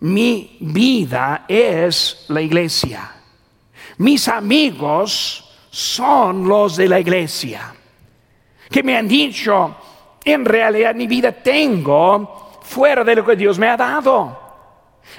mi 0.00 0.58
vida 0.60 1.44
es 1.48 2.26
la 2.28 2.40
iglesia. 2.40 3.12
Mis 3.98 4.28
amigos 4.28 5.68
son 5.70 6.46
los 6.46 6.76
de 6.76 6.88
la 6.88 7.00
iglesia. 7.00 7.74
Que 8.70 8.82
me 8.82 8.96
han 8.96 9.08
dicho, 9.08 9.76
en 10.24 10.44
realidad 10.44 10.94
mi 10.94 11.06
vida 11.06 11.32
tengo 11.32 12.58
fuera 12.62 13.04
de 13.04 13.14
lo 13.14 13.24
que 13.24 13.36
Dios 13.36 13.58
me 13.58 13.68
ha 13.68 13.76
dado. 13.76 14.46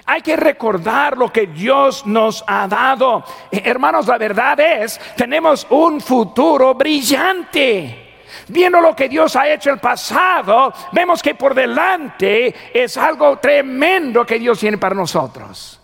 Hay 0.05 0.21
que 0.21 0.35
recordar 0.35 1.17
lo 1.17 1.31
que 1.31 1.47
Dios 1.47 2.05
nos 2.05 2.43
ha 2.45 2.67
dado. 2.67 3.23
Hermanos, 3.51 4.05
la 4.07 4.17
verdad 4.17 4.59
es, 4.59 4.99
tenemos 5.15 5.65
un 5.69 6.01
futuro 6.01 6.75
brillante. 6.75 8.06
Viendo 8.49 8.79
lo 8.79 8.95
que 8.95 9.09
Dios 9.09 9.35
ha 9.35 9.47
hecho 9.47 9.69
en 9.69 9.75
el 9.75 9.81
pasado, 9.81 10.73
vemos 10.91 11.21
que 11.21 11.35
por 11.35 11.53
delante 11.53 12.53
es 12.73 12.95
algo 12.97 13.37
tremendo 13.37 14.25
que 14.25 14.39
Dios 14.39 14.59
tiene 14.59 14.77
para 14.77 14.95
nosotros. 14.95 15.79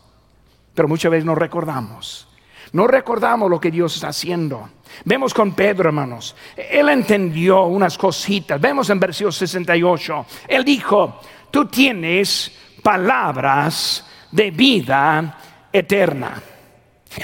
Pero 0.73 0.87
muchas 0.87 1.11
veces 1.11 1.25
no 1.25 1.35
recordamos. 1.35 2.27
No 2.71 2.87
recordamos 2.87 3.49
lo 3.49 3.59
que 3.59 3.69
Dios 3.69 3.95
está 3.95 4.07
haciendo. 4.07 4.69
Vemos 5.05 5.33
con 5.33 5.53
Pedro, 5.53 5.89
hermanos. 5.89 6.35
Él 6.55 6.89
entendió 6.89 7.63
unas 7.65 7.97
cositas. 7.97 8.59
Vemos 8.59 8.89
en 8.89 8.99
versículo 8.99 9.31
68. 9.31 10.25
Él 10.47 10.63
dijo, 10.63 11.19
tú 11.51 11.65
tienes 11.65 12.51
palabras 12.81 14.05
de 14.31 14.51
vida 14.51 15.37
eterna. 15.71 16.41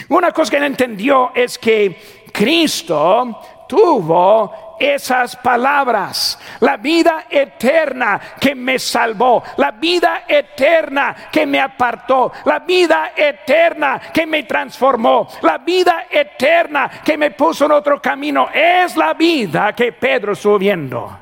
Una 0.09 0.31
cosa 0.31 0.51
que 0.51 0.57
él 0.57 0.63
entendió 0.65 1.31
es 1.33 1.57
que 1.57 2.27
Cristo 2.31 3.39
tuvo 3.69 4.77
esas 4.79 5.35
palabras, 5.35 6.39
la 6.61 6.77
vida 6.77 7.25
eterna 7.29 8.19
que 8.39 8.55
me 8.55 8.79
salvó, 8.79 9.43
la 9.57 9.71
vida 9.71 10.23
eterna 10.27 11.15
que 11.31 11.45
me 11.45 11.59
apartó, 11.59 12.31
la 12.45 12.59
vida 12.59 13.11
eterna 13.15 14.01
que 14.11 14.25
me 14.25 14.43
transformó, 14.43 15.27
la 15.43 15.59
vida 15.59 16.07
eterna 16.09 16.89
que 17.05 17.15
me 17.15 17.29
puso 17.29 17.65
en 17.65 17.73
otro 17.73 18.01
camino, 18.01 18.49
es 18.51 18.97
la 18.97 19.13
vida 19.13 19.73
que 19.73 19.91
Pedro 19.91 20.33
estuvo 20.33 20.57
viendo. 20.57 21.19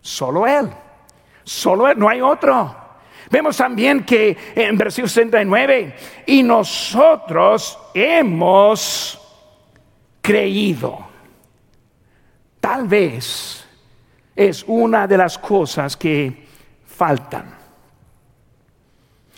Solo 0.00 0.46
él. 0.46 0.70
Solo 1.42 1.92
no 1.94 2.08
hay 2.08 2.20
otro. 2.20 2.76
Vemos 3.28 3.56
también 3.56 4.04
que 4.04 4.36
en 4.54 4.78
versículo 4.78 5.08
69, 5.08 5.96
y 6.26 6.44
nosotros 6.44 7.76
hemos 7.92 9.18
creído. 10.20 11.11
Tal 12.62 12.86
vez 12.86 13.66
es 14.36 14.64
una 14.68 15.08
de 15.08 15.16
las 15.18 15.36
cosas 15.36 15.96
que 15.96 16.46
faltan. 16.86 17.52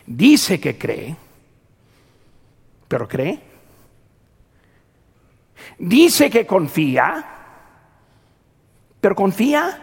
Dice 0.05 0.61
que 0.61 0.77
cree, 0.77 1.17
pero 2.87 3.09
cree. 3.09 3.41
Dice 5.79 6.29
que 6.29 6.47
confía, 6.47 7.25
pero 9.01 9.15
confía. 9.15 9.81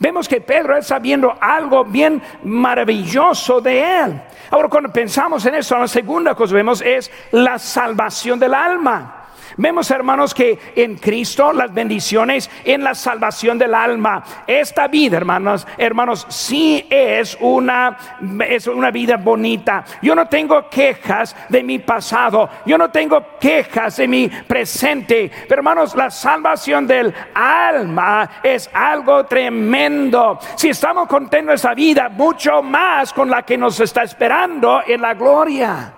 Vemos 0.00 0.26
que 0.26 0.40
Pedro 0.40 0.76
está 0.76 0.98
viendo 0.98 1.32
algo 1.40 1.84
bien 1.84 2.20
maravilloso 2.42 3.60
de 3.60 4.00
él. 4.00 4.20
Ahora 4.50 4.68
cuando 4.68 4.92
pensamos 4.92 5.46
en 5.46 5.54
eso, 5.54 5.78
la 5.78 5.86
segunda 5.86 6.34
cosa 6.34 6.50
que 6.50 6.56
vemos 6.56 6.82
es 6.82 7.08
la 7.30 7.56
salvación 7.56 8.40
del 8.40 8.54
alma. 8.54 9.19
Vemos, 9.60 9.90
hermanos, 9.90 10.32
que 10.32 10.58
en 10.74 10.96
Cristo 10.96 11.52
las 11.52 11.74
bendiciones 11.74 12.50
en 12.64 12.82
la 12.82 12.94
salvación 12.94 13.58
del 13.58 13.74
alma. 13.74 14.24
Esta 14.46 14.88
vida, 14.88 15.18
hermanos, 15.18 15.66
hermanos, 15.76 16.26
sí 16.30 16.86
es 16.88 17.36
una, 17.42 17.94
es 18.48 18.66
una 18.66 18.90
vida 18.90 19.18
bonita. 19.18 19.84
Yo 20.00 20.14
no 20.14 20.28
tengo 20.28 20.66
quejas 20.70 21.36
de 21.50 21.62
mi 21.62 21.78
pasado. 21.78 22.48
Yo 22.64 22.78
no 22.78 22.90
tengo 22.90 23.38
quejas 23.38 23.98
de 23.98 24.08
mi 24.08 24.28
presente. 24.28 25.30
Pero, 25.46 25.60
hermanos, 25.60 25.94
la 25.94 26.10
salvación 26.10 26.86
del 26.86 27.12
alma 27.34 28.40
es 28.42 28.70
algo 28.72 29.26
tremendo. 29.26 30.38
Si 30.54 30.70
estamos 30.70 31.06
contentos 31.06 31.50
en 31.50 31.54
esa 31.56 31.74
vida, 31.74 32.08
mucho 32.08 32.62
más 32.62 33.12
con 33.12 33.28
la 33.28 33.42
que 33.42 33.58
nos 33.58 33.78
está 33.78 34.04
esperando 34.04 34.80
en 34.86 35.02
la 35.02 35.12
gloria. 35.12 35.92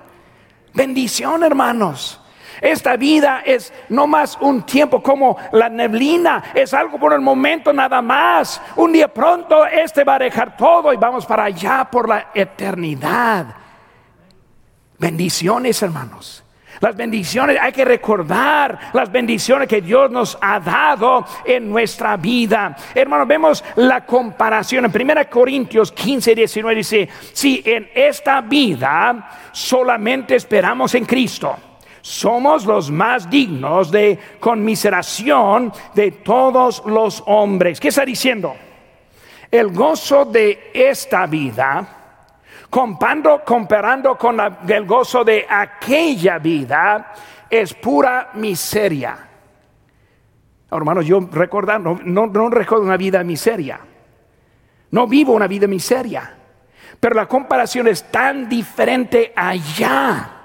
Bendición, 0.75 1.45
hermanos. 1.45 2.22
Esta 2.63 2.97
vida 2.97 3.43
es 3.45 3.73
no 3.89 4.07
más 4.07 4.39
un 4.41 4.63
tiempo 4.63 5.03
como 5.03 5.37
la 5.51 5.69
neblina, 5.69 6.45
es 6.55 6.73
algo 6.73 6.97
por 6.97 7.13
el 7.13 7.21
momento 7.21 7.73
nada 7.73 8.01
más. 8.01 8.63
Un 8.77 8.93
día 8.93 9.13
pronto 9.13 9.67
este 9.67 10.05
va 10.05 10.15
a 10.15 10.21
dejar 10.21 10.57
todo 10.57 10.93
y 10.93 10.97
vamos 10.97 11.27
para 11.27 11.45
allá 11.45 11.89
por 11.91 12.09
la 12.09 12.29
eternidad. 12.33 13.47
bendiciones, 14.97 15.83
hermanos. 15.83 16.45
Las 16.79 16.97
bendiciones, 16.97 17.59
hay 17.61 17.73
que 17.73 17.85
recordar 17.85 18.79
las 18.93 19.11
bendiciones 19.11 19.67
que 19.67 19.81
Dios 19.81 20.09
nos 20.13 20.39
ha 20.41 20.61
dado 20.61 21.27
en 21.45 21.69
nuestra 21.69 22.17
vida. 22.17 22.77
Hermanos, 22.95 23.27
vemos 23.27 23.65
la 23.75 24.07
comparación 24.07 24.85
en 24.85 25.11
1 25.11 25.29
Corintios 25.29 25.91
15, 25.91 26.35
19 26.37 26.77
dice, 26.77 27.09
si 27.33 27.61
en 27.65 27.91
esta 27.93 28.41
vida 28.41 29.31
solamente 29.51 30.37
esperamos 30.37 30.95
en 30.95 31.05
Cristo, 31.05 31.57
somos 32.03 32.67
los 32.67 32.91
más 32.91 33.31
dignos 33.31 33.91
de 33.91 34.19
conmiseración 34.41 35.73
de 35.95 36.11
todos 36.11 36.83
los 36.85 37.23
hombres. 37.27 37.81
¿Qué 37.81 37.89
está 37.89 38.05
diciendo? 38.05 38.55
El 39.51 39.73
gozo 39.73 40.25
de 40.25 40.71
esta 40.75 41.27
vida 41.27 41.87
comparando, 42.69 43.43
comparando 43.45 44.19
con 44.19 44.39
el 44.69 44.85
gozo 44.85 45.23
de 45.25 45.47
aquella 45.49 46.39
vida, 46.39 47.15
es 47.49 47.73
pura 47.75 48.31
miseria. 48.35 49.17
hermanos, 50.71 51.07
yo 51.07 51.21
recordando, 51.31 52.01
no, 52.03 52.27
no 52.27 52.49
recuerdo 52.51 52.85
una 52.85 52.97
vida 52.97 53.23
miseria. 53.23 53.79
No 54.91 55.07
vivo 55.07 55.35
una 55.35 55.47
vida 55.47 55.67
miseria. 55.67 56.35
Pero 56.99 57.15
la 57.15 57.27
comparación 57.27 57.89
es 57.89 58.11
tan 58.11 58.49
diferente 58.49 59.33
allá 59.37 60.42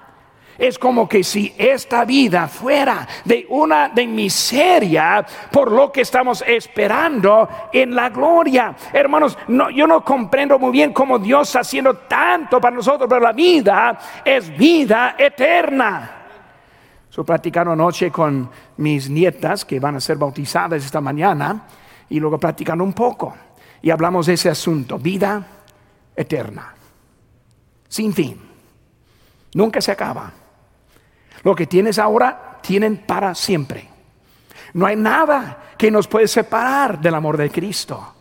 es 0.58 0.80
como 0.80 1.08
que 1.08 1.24
si 1.24 1.54
esta 1.58 2.06
vida 2.06 2.48
fuera 2.48 3.08
de 3.26 3.46
una 3.50 3.90
de 3.90 4.08
miseria 4.08 5.26
por 5.52 5.72
lo 5.72 5.92
que 5.92 6.02
estamos 6.02 6.44
esperando 6.46 7.48
en 7.72 7.96
la 7.96 8.10
gloria. 8.10 8.76
Hermanos, 8.92 9.38
yo 9.74 9.88
no 9.88 10.04
comprendo 10.04 10.58
muy 10.60 10.72
bien 10.72 10.94
cómo 10.94 11.20
Dios 11.20 11.50
está 11.50 11.60
haciendo 11.60 11.96
tanto 11.96 12.60
para 12.60 12.76
nosotros, 12.76 13.08
pero 13.10 13.22
la 13.22 13.34
vida 13.34 13.98
es 14.24 14.56
vida 14.58 15.16
eterna. 15.18 16.12
Estoy 17.10 17.26
platicando 17.26 17.72
anoche 17.72 18.12
con 18.12 18.50
mis 18.78 19.10
nietas 19.10 19.66
que 19.66 19.80
van 19.80 19.96
a 19.96 20.00
ser 20.00 20.18
bautizadas 20.18 20.86
esta 20.86 21.02
mañana 21.02 21.64
y 22.10 22.20
luego 22.20 22.38
platicando 22.38 22.84
un 22.84 22.94
poco. 22.94 23.36
Y 23.82 23.90
hablamos 23.90 24.26
de 24.26 24.34
ese 24.34 24.50
asunto, 24.50 24.98
vida 24.98 25.46
eterna, 26.16 26.74
sin 27.88 28.14
fin, 28.14 28.40
nunca 29.54 29.82
se 29.82 29.92
acaba. 29.92 30.32
Lo 31.48 31.56
que 31.56 31.66
tienes 31.66 31.98
ahora, 31.98 32.58
tienen 32.60 32.98
para 32.98 33.34
siempre. 33.34 33.88
No 34.74 34.86
hay 34.86 34.98
nada 34.98 35.76
que 35.78 35.90
nos 35.90 36.06
puede 36.06 36.28
separar 36.28 37.00
del 37.00 37.16
amor 37.16 37.38
de 37.38 37.50
Cristo. 37.50 38.16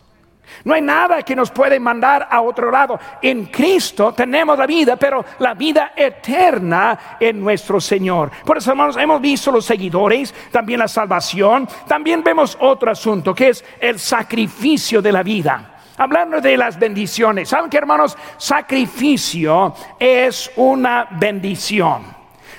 No 0.63 0.73
hay 0.73 0.81
nada 0.81 1.21
que 1.23 1.35
nos 1.35 1.51
puede 1.51 1.77
mandar 1.77 2.25
a 2.31 2.39
otro 2.39 2.71
lado. 2.71 2.97
En 3.21 3.47
Cristo 3.47 4.13
tenemos 4.13 4.57
la 4.57 4.65
vida, 4.65 4.95
pero 4.95 5.25
la 5.39 5.53
vida 5.55 5.91
eterna 5.93 7.17
en 7.19 7.41
nuestro 7.41 7.81
Señor. 7.81 8.31
Por 8.45 8.59
eso, 8.59 8.71
hermanos, 8.71 8.95
hemos 8.95 9.19
visto 9.19 9.51
los 9.51 9.65
seguidores, 9.65 10.33
también 10.49 10.79
la 10.79 10.87
salvación. 10.87 11.67
También 11.85 12.23
vemos 12.23 12.57
otro 12.61 12.91
asunto, 12.91 13.35
que 13.35 13.49
es 13.49 13.65
el 13.81 13.99
sacrificio 13.99 15.01
de 15.01 15.11
la 15.11 15.21
vida. 15.21 15.79
Hablando 15.97 16.39
de 16.39 16.55
las 16.55 16.79
bendiciones. 16.79 17.49
¿Saben 17.49 17.69
que, 17.69 17.75
hermanos? 17.75 18.17
Sacrificio 18.37 19.75
es 19.99 20.49
una 20.55 21.09
bendición. 21.11 22.16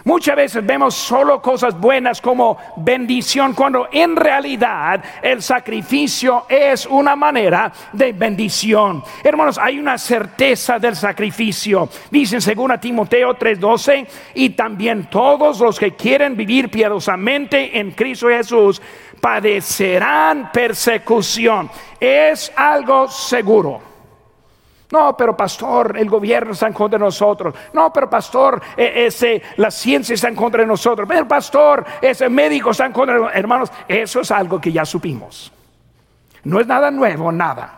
Muchas 0.08 0.36
veces 0.36 0.64
vemos 0.64 0.94
solo 0.94 1.42
cosas 1.42 1.78
buenas 1.78 2.22
como 2.22 2.56
bendición 2.76 3.52
cuando 3.52 3.90
en 3.92 4.16
realidad 4.16 5.04
el 5.20 5.42
sacrificio 5.42 6.46
es 6.48 6.86
una 6.86 7.14
manera 7.14 7.70
de 7.92 8.14
bendición. 8.14 9.04
Hermanos, 9.22 9.58
hay 9.58 9.78
una 9.78 9.98
certeza 9.98 10.78
del 10.78 10.96
sacrificio. 10.96 11.90
Dicen 12.10 12.40
según 12.40 12.70
a 12.70 12.80
Timoteo 12.80 13.34
3:12 13.34 14.06
y 14.32 14.48
también 14.48 15.10
todos 15.10 15.60
los 15.60 15.78
que 15.78 15.94
quieren 15.94 16.38
vivir 16.38 16.70
piadosamente 16.70 17.78
en 17.78 17.90
Cristo 17.90 18.28
Jesús 18.28 18.80
padecerán 19.20 20.50
persecución. 20.50 21.70
Es 22.00 22.50
algo 22.56 23.08
seguro. 23.08 23.87
No, 24.90 25.14
pero 25.16 25.36
pastor, 25.36 25.98
el 25.98 26.08
gobierno 26.08 26.52
está 26.52 26.66
en 26.66 26.72
contra 26.72 26.98
de 26.98 27.04
nosotros. 27.04 27.54
No, 27.74 27.92
pero 27.92 28.08
pastor, 28.08 28.60
e, 28.76 29.06
ese, 29.06 29.42
la 29.56 29.70
ciencia 29.70 30.14
está 30.14 30.28
en 30.28 30.34
contra 30.34 30.62
de 30.62 30.66
nosotros. 30.66 31.06
Pero 31.06 31.28
pastor, 31.28 31.84
ese 32.00 32.28
médico 32.28 32.70
está 32.70 32.86
en 32.86 32.92
contra 32.92 33.14
de 33.14 33.20
nosotros. 33.20 33.38
Hermanos, 33.38 33.72
eso 33.86 34.20
es 34.20 34.30
algo 34.30 34.60
que 34.60 34.72
ya 34.72 34.86
supimos. 34.86 35.52
No 36.44 36.60
es 36.60 36.66
nada 36.66 36.90
nuevo, 36.90 37.30
nada. 37.30 37.74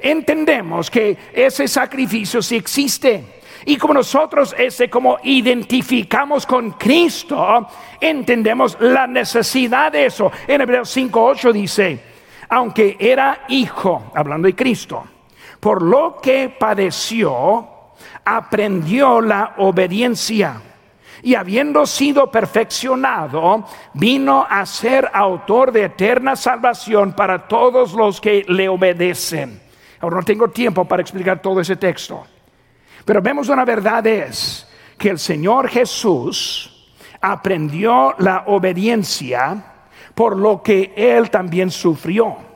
Entendemos 0.00 0.90
que 0.90 1.16
ese 1.32 1.68
sacrificio 1.68 2.42
sí 2.42 2.56
existe. 2.56 3.40
Y 3.64 3.76
como 3.76 3.94
nosotros 3.94 4.54
ese 4.58 4.90
como 4.90 5.18
identificamos 5.22 6.46
con 6.46 6.72
Cristo, 6.72 7.68
entendemos 8.00 8.76
la 8.80 9.06
necesidad 9.06 9.92
de 9.92 10.06
eso. 10.06 10.32
En 10.48 10.60
Hebreos 10.60 10.96
5:8 10.96 11.52
dice, 11.52 12.00
aunque 12.48 12.96
era 12.98 13.44
hijo, 13.48 14.10
hablando 14.14 14.46
de 14.46 14.56
Cristo, 14.56 15.04
por 15.62 15.80
lo 15.80 16.18
que 16.20 16.48
padeció, 16.48 17.68
aprendió 18.24 19.20
la 19.20 19.54
obediencia 19.58 20.60
y 21.22 21.36
habiendo 21.36 21.86
sido 21.86 22.32
perfeccionado, 22.32 23.64
vino 23.94 24.44
a 24.50 24.66
ser 24.66 25.08
autor 25.14 25.70
de 25.70 25.84
eterna 25.84 26.34
salvación 26.34 27.12
para 27.12 27.46
todos 27.46 27.92
los 27.92 28.20
que 28.20 28.44
le 28.48 28.68
obedecen. 28.68 29.62
Ahora 30.00 30.16
no 30.16 30.22
tengo 30.24 30.48
tiempo 30.48 30.84
para 30.84 31.00
explicar 31.00 31.40
todo 31.40 31.60
ese 31.60 31.76
texto, 31.76 32.26
pero 33.04 33.22
vemos 33.22 33.48
una 33.48 33.64
verdad 33.64 34.04
es 34.04 34.68
que 34.98 35.10
el 35.10 35.18
Señor 35.20 35.68
Jesús 35.68 36.92
aprendió 37.20 38.16
la 38.18 38.42
obediencia 38.48 39.64
por 40.12 40.36
lo 40.36 40.60
que 40.60 40.92
Él 40.96 41.30
también 41.30 41.70
sufrió. 41.70 42.51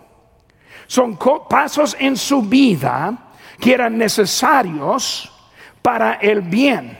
Son 0.87 1.19
pasos 1.49 1.97
en 1.99 2.17
su 2.17 2.43
vida 2.43 3.17
que 3.59 3.75
eran 3.75 3.97
necesarios 3.97 5.33
para 5.83 6.15
el 6.15 6.41
bien. 6.43 6.99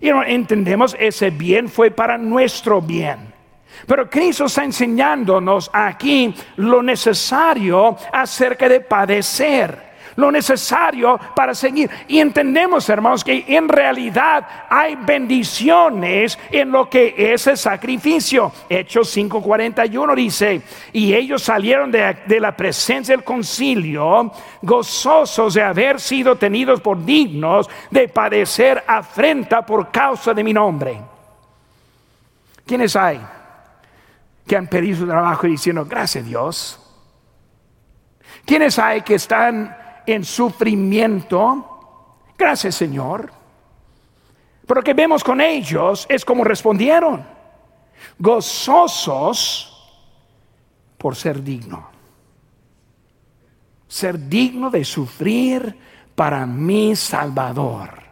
Y 0.00 0.10
no 0.10 0.22
entendemos, 0.22 0.96
ese 0.98 1.30
bien 1.30 1.68
fue 1.68 1.90
para 1.90 2.16
nuestro 2.16 2.80
bien. 2.80 3.32
Pero 3.86 4.08
Cristo 4.08 4.46
está 4.46 4.64
enseñándonos 4.64 5.70
aquí 5.72 6.34
lo 6.56 6.82
necesario 6.82 7.96
acerca 8.12 8.68
de 8.68 8.80
padecer 8.80 9.87
lo 10.18 10.32
necesario 10.32 11.18
para 11.34 11.54
seguir. 11.54 11.88
Y 12.08 12.18
entendemos, 12.18 12.88
hermanos, 12.88 13.22
que 13.22 13.44
en 13.46 13.68
realidad 13.68 14.66
hay 14.68 14.96
bendiciones 14.96 16.36
en 16.50 16.72
lo 16.72 16.90
que 16.90 17.14
es 17.16 17.46
el 17.46 17.56
sacrificio. 17.56 18.50
Hechos 18.68 19.16
5:41 19.16 20.16
dice, 20.16 20.62
y 20.92 21.14
ellos 21.14 21.42
salieron 21.42 21.92
de, 21.92 22.18
de 22.26 22.40
la 22.40 22.56
presencia 22.56 23.14
del 23.14 23.24
concilio 23.24 24.32
gozosos 24.60 25.54
de 25.54 25.62
haber 25.62 26.00
sido 26.00 26.34
tenidos 26.34 26.80
por 26.80 27.04
dignos 27.04 27.70
de 27.88 28.08
padecer 28.08 28.82
afrenta 28.88 29.64
por 29.64 29.92
causa 29.92 30.34
de 30.34 30.42
mi 30.42 30.52
nombre. 30.52 31.00
¿Quiénes 32.66 32.96
hay 32.96 33.20
que 34.44 34.56
han 34.56 34.66
pedido 34.66 34.98
su 34.98 35.06
trabajo 35.06 35.46
diciendo, 35.46 35.84
gracias 35.84 36.24
Dios? 36.24 36.80
¿Quiénes 38.44 38.78
hay 38.80 39.02
que 39.02 39.14
están 39.14 39.77
en 40.12 40.24
sufrimiento. 40.24 41.78
Gracias 42.36 42.74
Señor. 42.74 43.30
Pero 44.66 44.80
lo 44.80 44.84
que 44.84 44.94
vemos 44.94 45.24
con 45.24 45.40
ellos 45.40 46.06
es 46.08 46.24
como 46.24 46.44
respondieron. 46.44 47.24
Gozosos 48.18 49.74
por 50.98 51.16
ser 51.16 51.42
digno. 51.42 51.88
Ser 53.86 54.28
digno 54.28 54.68
de 54.68 54.84
sufrir 54.84 55.78
para 56.14 56.44
mi 56.44 56.94
Salvador. 56.94 58.02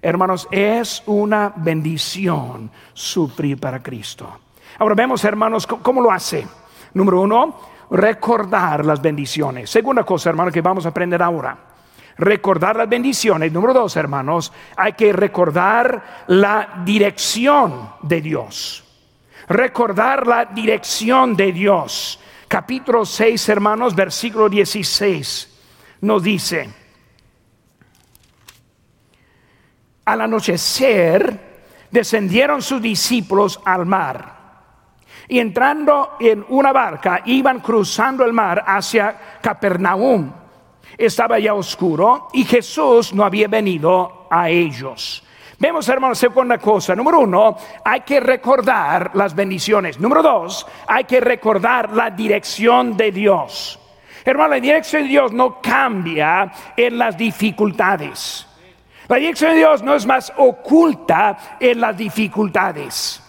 Hermanos, 0.00 0.48
es 0.50 1.02
una 1.06 1.52
bendición 1.54 2.70
sufrir 2.92 3.58
para 3.58 3.82
Cristo. 3.82 4.40
Ahora 4.78 4.94
vemos, 4.94 5.24
hermanos, 5.24 5.66
cómo 5.66 6.00
lo 6.00 6.10
hace. 6.10 6.46
Número 6.94 7.20
uno, 7.20 7.58
recordar 7.94 8.84
las 8.84 9.00
bendiciones. 9.00 9.70
Segunda 9.70 10.02
cosa, 10.04 10.30
hermano, 10.30 10.50
que 10.50 10.60
vamos 10.60 10.84
a 10.84 10.88
aprender 10.88 11.22
ahora. 11.22 11.56
Recordar 12.18 12.76
las 12.76 12.88
bendiciones. 12.88 13.52
Número 13.52 13.72
dos, 13.72 13.96
hermanos, 13.96 14.52
hay 14.76 14.94
que 14.94 15.12
recordar 15.12 16.24
la 16.26 16.82
dirección 16.84 17.90
de 18.02 18.20
Dios. 18.20 18.84
Recordar 19.48 20.26
la 20.26 20.44
dirección 20.46 21.36
de 21.36 21.52
Dios. 21.52 22.18
Capítulo 22.48 23.04
6, 23.04 23.48
hermanos, 23.48 23.94
versículo 23.94 24.48
16, 24.48 25.60
nos 26.02 26.22
dice, 26.22 26.70
al 30.04 30.20
anochecer 30.20 31.54
descendieron 31.90 32.60
sus 32.60 32.82
discípulos 32.82 33.60
al 33.64 33.86
mar 33.86 34.43
y 35.28 35.38
entrando 35.38 36.16
en 36.20 36.44
una 36.48 36.72
barca, 36.72 37.22
iban 37.24 37.60
cruzando 37.60 38.24
el 38.24 38.32
mar 38.32 38.62
hacia 38.66 39.38
Capernaum. 39.40 40.30
Estaba 40.96 41.38
ya 41.38 41.54
oscuro 41.54 42.28
y 42.32 42.44
Jesús 42.44 43.12
no 43.12 43.24
había 43.24 43.48
venido 43.48 44.26
a 44.30 44.48
ellos. 44.48 45.24
Vemos, 45.58 45.88
hermanos, 45.88 46.18
segunda 46.18 46.58
cosa. 46.58 46.94
Número 46.94 47.20
uno, 47.20 47.56
hay 47.84 48.00
que 48.00 48.20
recordar 48.20 49.12
las 49.14 49.34
bendiciones. 49.34 49.98
Número 49.98 50.22
dos, 50.22 50.66
hay 50.86 51.04
que 51.04 51.20
recordar 51.20 51.90
la 51.92 52.10
dirección 52.10 52.96
de 52.96 53.10
Dios. 53.10 53.78
Hermano, 54.24 54.50
la 54.50 54.60
dirección 54.60 55.02
de 55.02 55.08
Dios 55.08 55.32
no 55.32 55.60
cambia 55.60 56.52
en 56.76 56.98
las 56.98 57.16
dificultades. 57.16 58.46
La 59.08 59.16
dirección 59.16 59.52
de 59.52 59.58
Dios 59.58 59.82
no 59.82 59.94
es 59.94 60.06
más 60.06 60.32
oculta 60.36 61.56
en 61.60 61.80
las 61.80 61.96
dificultades. 61.96 63.23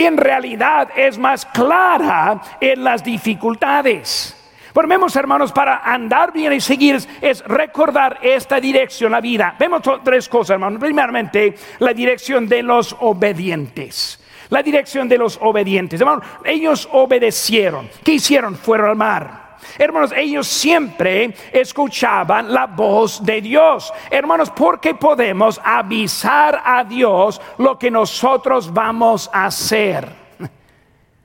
En 0.00 0.16
realidad 0.16 0.88
es 0.96 1.18
más 1.18 1.44
clara 1.44 2.40
en 2.58 2.82
las 2.82 3.04
dificultades. 3.04 4.34
Vemos, 4.72 5.14
hermanos, 5.14 5.52
para 5.52 5.82
andar 5.84 6.32
bien 6.32 6.54
y 6.54 6.60
seguir 6.60 6.98
es 7.20 7.44
recordar 7.44 8.18
esta 8.22 8.58
dirección, 8.58 9.12
la 9.12 9.20
vida. 9.20 9.54
Vemos 9.58 9.82
tres 10.02 10.26
cosas, 10.26 10.54
hermanos. 10.54 10.80
Primeramente, 10.80 11.54
la 11.80 11.92
dirección 11.92 12.48
de 12.48 12.62
los 12.62 12.96
obedientes. 13.00 14.18
La 14.48 14.62
dirección 14.62 15.06
de 15.06 15.18
los 15.18 15.38
obedientes. 15.42 16.00
Hermanos, 16.00 16.24
ellos 16.46 16.88
obedecieron. 16.92 17.90
¿Qué 18.02 18.12
hicieron? 18.12 18.56
Fueron 18.56 18.88
al 18.88 18.96
mar. 18.96 19.39
Hermanos, 19.78 20.12
ellos 20.16 20.46
siempre 20.46 21.34
escuchaban 21.52 22.52
la 22.52 22.66
voz 22.66 23.24
de 23.24 23.40
Dios. 23.40 23.92
Hermanos, 24.10 24.50
porque 24.50 24.94
podemos 24.94 25.60
avisar 25.64 26.62
a 26.64 26.84
Dios 26.84 27.40
lo 27.58 27.78
que 27.78 27.90
nosotros 27.90 28.72
vamos 28.72 29.30
a 29.32 29.46
hacer. 29.46 30.08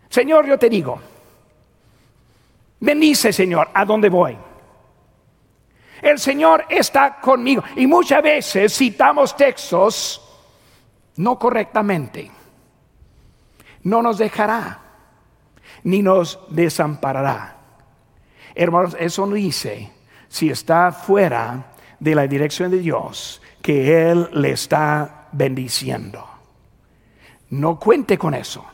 Señor, 0.10 0.46
yo 0.46 0.58
te 0.58 0.70
digo, 0.70 1.00
Bendice, 2.80 3.34
Señor, 3.34 3.70
a 3.74 3.84
dónde 3.84 4.10
voy. 4.10 4.38
El 6.02 6.20
Señor 6.20 6.66
está 6.70 7.20
conmigo. 7.20 7.64
Y 7.76 7.88
muchas 7.88 8.22
veces 8.22 8.78
citamos 8.78 9.36
textos 9.36 10.22
no 11.16 11.40
correctamente. 11.40 12.30
No 13.84 14.02
nos 14.02 14.18
dejará, 14.18 14.80
ni 15.84 16.02
nos 16.02 16.40
desamparará. 16.50 17.55
Hermanos, 18.56 18.96
eso 19.00 19.26
no 19.26 19.36
dice 19.36 19.92
si 20.30 20.50
está 20.50 20.92
fuera 20.92 21.74
de 22.00 22.16
la 22.16 22.26
dirección 22.28 22.72
de 22.72 22.80
Dios 22.80 23.42
que 23.62 24.10
Él 24.12 24.30
le 24.34 24.52
está 24.52 25.28
bendiciendo. 25.32 26.26
No 27.50 27.80
cuente 27.80 28.18
con 28.18 28.34
eso. 28.34 28.66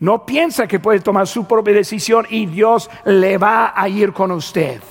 No 0.00 0.26
piensa 0.26 0.66
que 0.66 0.80
puede 0.80 1.00
tomar 1.00 1.26
su 1.26 1.46
propia 1.46 1.74
decisión 1.74 2.26
y 2.28 2.46
Dios 2.46 2.90
le 3.04 3.38
va 3.38 3.72
a 3.74 3.88
ir 3.88 4.12
con 4.12 4.30
usted. 4.32 4.82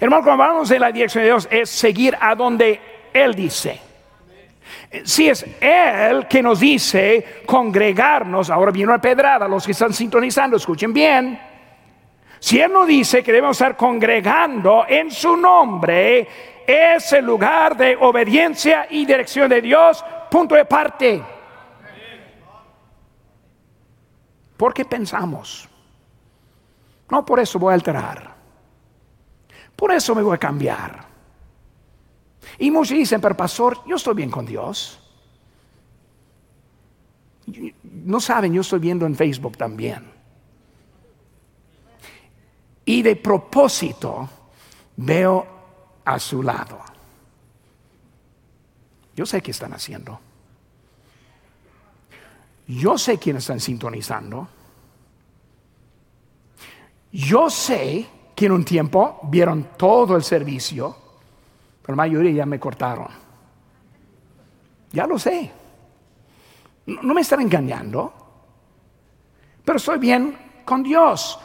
Hermano, 0.00 0.22
cuando 0.22 0.44
hablamos 0.44 0.68
de 0.68 0.78
la 0.78 0.92
dirección 0.92 1.22
de 1.22 1.30
Dios 1.30 1.48
es 1.50 1.68
seguir 1.68 2.16
a 2.20 2.34
donde 2.34 2.80
Él 3.12 3.34
dice. 3.34 3.80
Si 5.04 5.28
es 5.28 5.44
Él 5.60 6.26
que 6.28 6.42
nos 6.42 6.60
dice 6.60 7.42
congregarnos, 7.44 8.48
ahora 8.48 8.70
viene 8.70 8.92
una 8.92 9.00
pedrada, 9.00 9.48
los 9.48 9.66
que 9.66 9.72
están 9.72 9.92
sintonizando, 9.92 10.56
escuchen 10.56 10.92
bien. 10.92 11.47
Si 12.40 12.60
Él 12.60 12.72
nos 12.72 12.86
dice 12.86 13.22
que 13.22 13.32
debemos 13.32 13.56
estar 13.56 13.76
congregando 13.76 14.84
en 14.88 15.10
su 15.10 15.36
nombre, 15.36 16.28
es 16.66 17.12
el 17.12 17.24
lugar 17.24 17.76
de 17.76 17.96
obediencia 17.96 18.86
y 18.90 19.06
dirección 19.06 19.48
de 19.48 19.60
Dios, 19.60 20.04
punto 20.30 20.54
de 20.54 20.64
parte. 20.64 21.22
¿Por 24.56 24.74
qué 24.74 24.84
pensamos? 24.84 25.68
No, 27.10 27.24
por 27.24 27.40
eso 27.40 27.58
voy 27.58 27.72
a 27.72 27.74
alterar. 27.74 28.34
Por 29.74 29.92
eso 29.92 30.14
me 30.14 30.22
voy 30.22 30.34
a 30.34 30.38
cambiar. 30.38 31.06
Y 32.58 32.70
muchos 32.70 32.96
dicen, 32.96 33.20
pero 33.20 33.36
pastor, 33.36 33.80
yo 33.86 33.96
estoy 33.96 34.14
bien 34.14 34.30
con 34.30 34.44
Dios. 34.44 35.00
No 37.82 38.20
saben, 38.20 38.52
yo 38.52 38.60
estoy 38.60 38.80
viendo 38.80 39.06
en 39.06 39.14
Facebook 39.14 39.56
también. 39.56 40.17
Y 42.88 43.02
de 43.02 43.16
propósito 43.16 44.26
veo 44.96 45.46
a 46.06 46.18
su 46.18 46.42
lado. 46.42 46.78
Yo 49.14 49.26
sé 49.26 49.42
qué 49.42 49.50
están 49.50 49.74
haciendo. 49.74 50.18
Yo 52.66 52.96
sé 52.96 53.18
quiénes 53.18 53.42
están 53.42 53.60
sintonizando. 53.60 54.48
Yo 57.12 57.50
sé 57.50 58.08
que 58.34 58.46
en 58.46 58.52
un 58.52 58.64
tiempo 58.64 59.20
vieron 59.24 59.68
todo 59.76 60.16
el 60.16 60.24
servicio, 60.24 60.96
pero 61.82 61.92
la 61.92 62.04
mayoría 62.04 62.30
ya 62.30 62.46
me 62.46 62.58
cortaron. 62.58 63.08
Ya 64.92 65.06
lo 65.06 65.18
sé. 65.18 65.52
No 66.86 67.12
me 67.12 67.20
están 67.20 67.42
engañando, 67.42 68.14
pero 69.62 69.76
estoy 69.76 69.98
bien 69.98 70.62
con 70.64 70.82
Dios. 70.82 71.38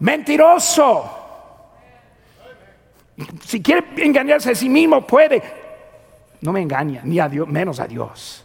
Mentiroso. 0.00 1.18
Si 3.44 3.60
quiere 3.60 3.84
engañarse 3.96 4.50
a 4.50 4.54
sí 4.54 4.68
mismo, 4.68 5.06
puede. 5.06 5.42
No 6.40 6.52
me 6.52 6.60
engaña, 6.60 7.00
ni 7.04 7.18
a 7.18 7.28
Dios, 7.28 7.48
menos 7.48 7.80
a 7.80 7.86
Dios. 7.86 8.44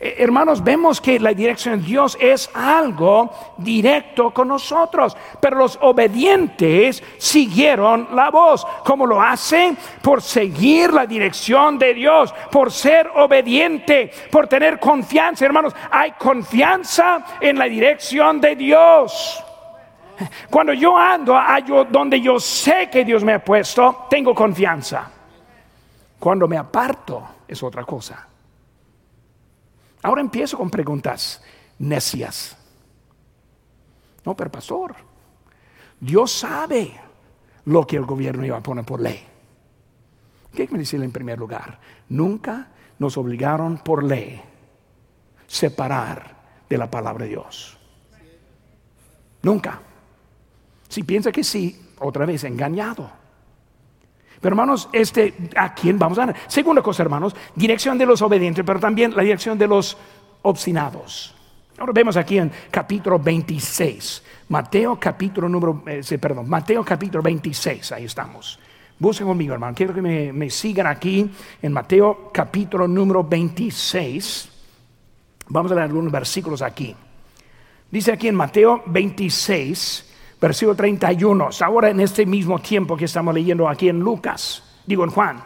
Eh, 0.00 0.16
hermanos, 0.18 0.64
vemos 0.64 1.00
que 1.00 1.20
la 1.20 1.32
dirección 1.32 1.80
de 1.80 1.86
Dios 1.86 2.18
es 2.20 2.50
algo 2.54 3.32
directo 3.58 4.32
con 4.34 4.48
nosotros, 4.48 5.16
pero 5.40 5.58
los 5.58 5.78
obedientes 5.80 7.00
siguieron 7.18 8.08
la 8.12 8.30
voz. 8.30 8.66
¿Cómo 8.84 9.06
lo 9.06 9.22
hacen? 9.22 9.78
Por 10.02 10.20
seguir 10.20 10.92
la 10.92 11.06
dirección 11.06 11.78
de 11.78 11.94
Dios, 11.94 12.34
por 12.50 12.72
ser 12.72 13.08
obediente, 13.14 14.10
por 14.28 14.48
tener 14.48 14.80
confianza. 14.80 15.46
Hermanos, 15.46 15.72
hay 15.88 16.10
confianza 16.12 17.24
en 17.40 17.56
la 17.56 17.66
dirección 17.66 18.40
de 18.40 18.56
Dios. 18.56 19.44
Cuando 20.50 20.72
yo 20.72 20.96
ando 20.96 21.36
a 21.36 21.60
donde 21.90 22.20
yo 22.20 22.38
sé 22.38 22.88
que 22.90 23.04
Dios 23.04 23.24
me 23.24 23.34
ha 23.34 23.44
puesto, 23.44 24.06
tengo 24.08 24.34
confianza. 24.34 25.10
Cuando 26.18 26.46
me 26.46 26.56
aparto 26.56 27.28
es 27.48 27.62
otra 27.62 27.84
cosa. 27.84 28.28
Ahora 30.02 30.20
empiezo 30.20 30.56
con 30.56 30.70
preguntas 30.70 31.42
necias. 31.78 32.56
No, 34.24 34.36
pero 34.36 34.50
pastor, 34.50 34.94
Dios 35.98 36.32
sabe 36.32 36.92
lo 37.64 37.86
que 37.86 37.96
el 37.96 38.04
gobierno 38.04 38.44
iba 38.44 38.58
a 38.58 38.62
poner 38.62 38.84
por 38.84 39.00
ley. 39.00 39.24
¿Qué 40.54 40.68
me 40.70 40.78
dice 40.78 40.96
en 40.96 41.12
primer 41.12 41.38
lugar? 41.38 41.78
Nunca 42.08 42.68
nos 42.98 43.16
obligaron 43.16 43.78
por 43.78 44.04
ley 44.04 44.40
separar 45.46 46.36
de 46.68 46.78
la 46.78 46.90
palabra 46.90 47.24
de 47.24 47.30
Dios. 47.30 47.78
Nunca. 49.42 49.80
Si 50.92 51.04
piensa 51.04 51.32
que 51.32 51.42
sí, 51.42 51.74
otra 52.00 52.26
vez 52.26 52.44
engañado. 52.44 53.10
Pero 54.38 54.52
hermanos, 54.52 54.90
este, 54.92 55.32
¿a 55.56 55.72
quién 55.72 55.98
vamos 55.98 56.18
a 56.18 56.26
dar? 56.26 56.36
Segunda 56.46 56.82
cosa, 56.82 57.02
hermanos, 57.02 57.34
dirección 57.56 57.96
de 57.96 58.04
los 58.04 58.20
obedientes, 58.20 58.62
pero 58.62 58.78
también 58.78 59.16
la 59.16 59.22
dirección 59.22 59.56
de 59.56 59.66
los 59.66 59.96
obstinados. 60.42 61.34
Ahora 61.78 61.94
vemos 61.94 62.18
aquí 62.18 62.36
en 62.36 62.52
capítulo 62.70 63.18
26, 63.18 64.22
Mateo 64.50 65.00
capítulo 65.00 65.48
número, 65.48 65.82
eh, 65.86 66.02
perdón, 66.18 66.46
Mateo 66.46 66.84
capítulo 66.84 67.22
26, 67.22 67.92
ahí 67.92 68.04
estamos. 68.04 68.58
Busquen 68.98 69.28
conmigo, 69.28 69.54
hermano, 69.54 69.74
quiero 69.74 69.94
que 69.94 70.02
me, 70.02 70.30
me 70.30 70.50
sigan 70.50 70.88
aquí 70.88 71.30
en 71.62 71.72
Mateo 71.72 72.28
capítulo 72.34 72.86
número 72.86 73.24
26. 73.24 74.50
Vamos 75.48 75.72
a 75.72 75.74
leer 75.74 75.86
algunos 75.86 76.12
versículos 76.12 76.60
aquí. 76.60 76.94
Dice 77.90 78.12
aquí 78.12 78.28
en 78.28 78.34
Mateo 78.34 78.82
26, 78.84 80.11
versículo 80.42 80.74
31, 80.74 81.50
ahora 81.60 81.90
en 81.90 82.00
este 82.00 82.26
mismo 82.26 82.58
tiempo 82.58 82.96
que 82.96 83.04
estamos 83.04 83.32
leyendo 83.32 83.68
aquí 83.68 83.88
en 83.88 84.00
Lucas, 84.00 84.80
digo 84.84 85.04
en 85.04 85.10
Juan. 85.10 85.44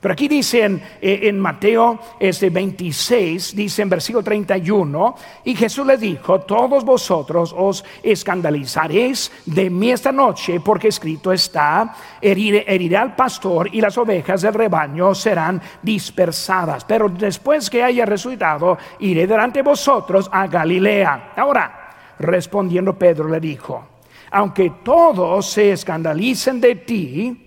Pero 0.00 0.12
aquí 0.12 0.28
dice 0.28 0.64
en, 0.64 0.80
eh, 1.00 1.32
Mateo 1.32 1.98
este 2.20 2.48
26, 2.48 3.56
dice 3.56 3.82
en 3.82 3.88
versículo 3.88 4.22
31, 4.22 5.16
y 5.42 5.56
Jesús 5.56 5.84
le 5.84 5.96
dijo, 5.96 6.38
todos 6.42 6.84
vosotros 6.84 7.52
os 7.56 7.84
escandalizaréis 8.00 9.32
de 9.44 9.68
mí 9.70 9.90
esta 9.90 10.12
noche, 10.12 10.60
porque 10.60 10.86
escrito 10.86 11.32
está, 11.32 11.92
heriré, 12.22 12.64
heriré 12.68 12.96
al 12.96 13.16
pastor 13.16 13.68
y 13.74 13.80
las 13.80 13.98
ovejas 13.98 14.42
del 14.42 14.54
rebaño 14.54 15.16
serán 15.16 15.60
dispersadas. 15.82 16.84
Pero 16.84 17.08
después 17.08 17.68
que 17.68 17.82
haya 17.82 18.06
resucitado, 18.06 18.78
iré 19.00 19.26
delante 19.26 19.58
de 19.58 19.68
vosotros 19.68 20.30
a 20.32 20.46
Galilea. 20.46 21.32
Ahora, 21.34 22.14
respondiendo 22.20 22.96
Pedro 22.96 23.28
le 23.28 23.40
dijo, 23.40 23.97
aunque 24.30 24.70
todos 24.82 25.50
se 25.50 25.72
escandalicen 25.72 26.60
de 26.60 26.74
ti, 26.76 27.44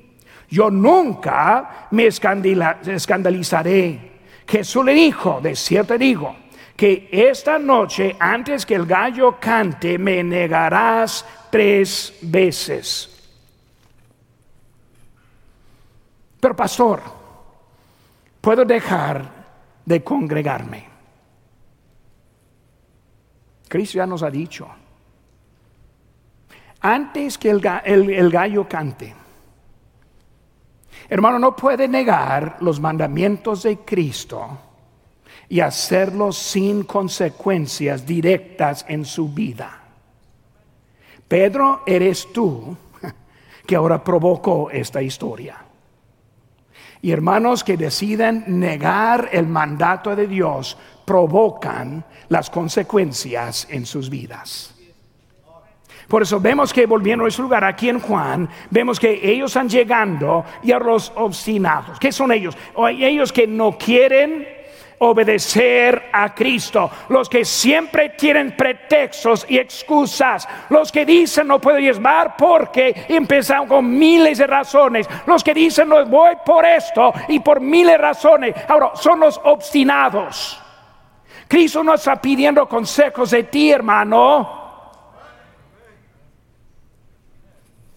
yo 0.50 0.70
nunca 0.70 1.88
me 1.92 2.08
escandalizaré. 2.08 4.12
Jesús 4.48 4.86
le 4.86 4.94
dijo, 4.94 5.40
de 5.42 5.56
cierto 5.56 5.98
digo, 5.98 6.36
que 6.76 7.08
esta 7.12 7.60
noche, 7.60 8.16
antes 8.20 8.66
que 8.66 8.76
el 8.76 8.86
gallo 8.86 9.38
cante, 9.40 9.98
me 9.98 10.24
negarás 10.24 11.26
tres 11.50 12.18
veces. 12.22 13.08
Pero 16.40 16.56
pastor, 16.56 17.02
¿puedo 18.42 18.66
dejar 18.66 19.42
de 19.86 20.04
congregarme. 20.04 20.90
Cristo 23.68 23.98
ya 23.98 24.06
nos 24.06 24.24
ha 24.24 24.30
dicho, 24.30 24.68
antes 26.82 27.38
que 27.38 27.50
el, 27.50 28.32
gallo 28.32 28.68
cante, 28.68 29.14
hermano, 31.08 31.38
no 31.38 31.56
puede 31.56 31.88
negar 31.88 32.58
los 32.62 32.80
mandamientos 32.80 33.64
de 33.64 33.78
Cristo 33.80 34.58
y 35.48 35.60
hacerlos 35.60 36.38
sin 36.38 36.84
consecuencias 36.84 38.06
directas 38.06 38.84
en 38.88 39.06
su 39.06 39.30
vida. 39.30 39.80
Pedro, 41.28 41.84
eres 41.86 42.34
tú 42.34 42.76
que 43.68 43.76
ahora 43.76 44.04
provocó 44.04 44.72
esta 44.72 45.02
historia. 45.02 45.58
Y 47.04 47.12
hermanos 47.12 47.64
que 47.64 47.78
deciden 47.78 48.44
negar 48.60 49.30
el 49.32 49.48
mandato 49.48 50.16
de 50.16 50.28
Dios 50.28 50.78
provocan 51.06 52.06
las 52.30 52.50
consecuencias 52.50 53.68
en 53.70 53.86
sus 53.86 54.10
vidas. 54.10 54.81
Por 56.12 56.24
eso 56.24 56.42
vemos 56.42 56.74
que 56.74 56.86
volviendo 56.86 57.24
a 57.24 57.30
ese 57.30 57.42
lugar 57.42 57.64
aquí 57.64 57.88
en 57.88 58.02
Juan, 58.02 58.50
vemos 58.70 59.00
que 59.00 59.22
ellos 59.24 59.52
están 59.52 59.70
llegando 59.70 60.44
y 60.62 60.74
a 60.74 60.78
los 60.78 61.10
obstinados. 61.16 61.98
¿Qué 62.00 62.12
son 62.12 62.34
ellos? 62.34 62.58
Ellos 62.90 63.32
que 63.32 63.48
no 63.48 63.78
quieren 63.78 64.46
obedecer 64.98 66.10
a 66.12 66.36
Cristo. 66.36 66.92
Los 67.08 67.30
que 67.30 67.46
siempre 67.46 68.10
tienen 68.10 68.58
pretextos 68.58 69.46
y 69.48 69.58
excusas. 69.58 70.46
Los 70.68 70.92
que 70.92 71.06
dicen 71.06 71.48
no 71.48 71.62
puedo 71.62 71.78
diezmar 71.78 72.36
porque 72.36 73.06
empezaron 73.08 73.70
con 73.70 73.98
miles 73.98 74.38
de 74.38 74.48
razones. 74.48 75.08
Los 75.26 75.42
que 75.42 75.54
dicen 75.54 75.88
no 75.88 76.06
voy 76.08 76.36
por 76.46 76.66
esto 76.66 77.14
y 77.30 77.40
por 77.40 77.62
miles 77.62 77.94
de 77.94 77.98
razones. 77.98 78.56
Ahora, 78.68 78.92
son 78.96 79.22
los 79.22 79.40
obstinados. 79.46 80.62
Cristo 81.48 81.86
no 81.86 81.94
está 81.94 82.22
pidiendo 82.22 82.68
consejos 82.68 83.32
de 83.32 83.44
ti, 83.44 83.72
hermano. 83.72 84.61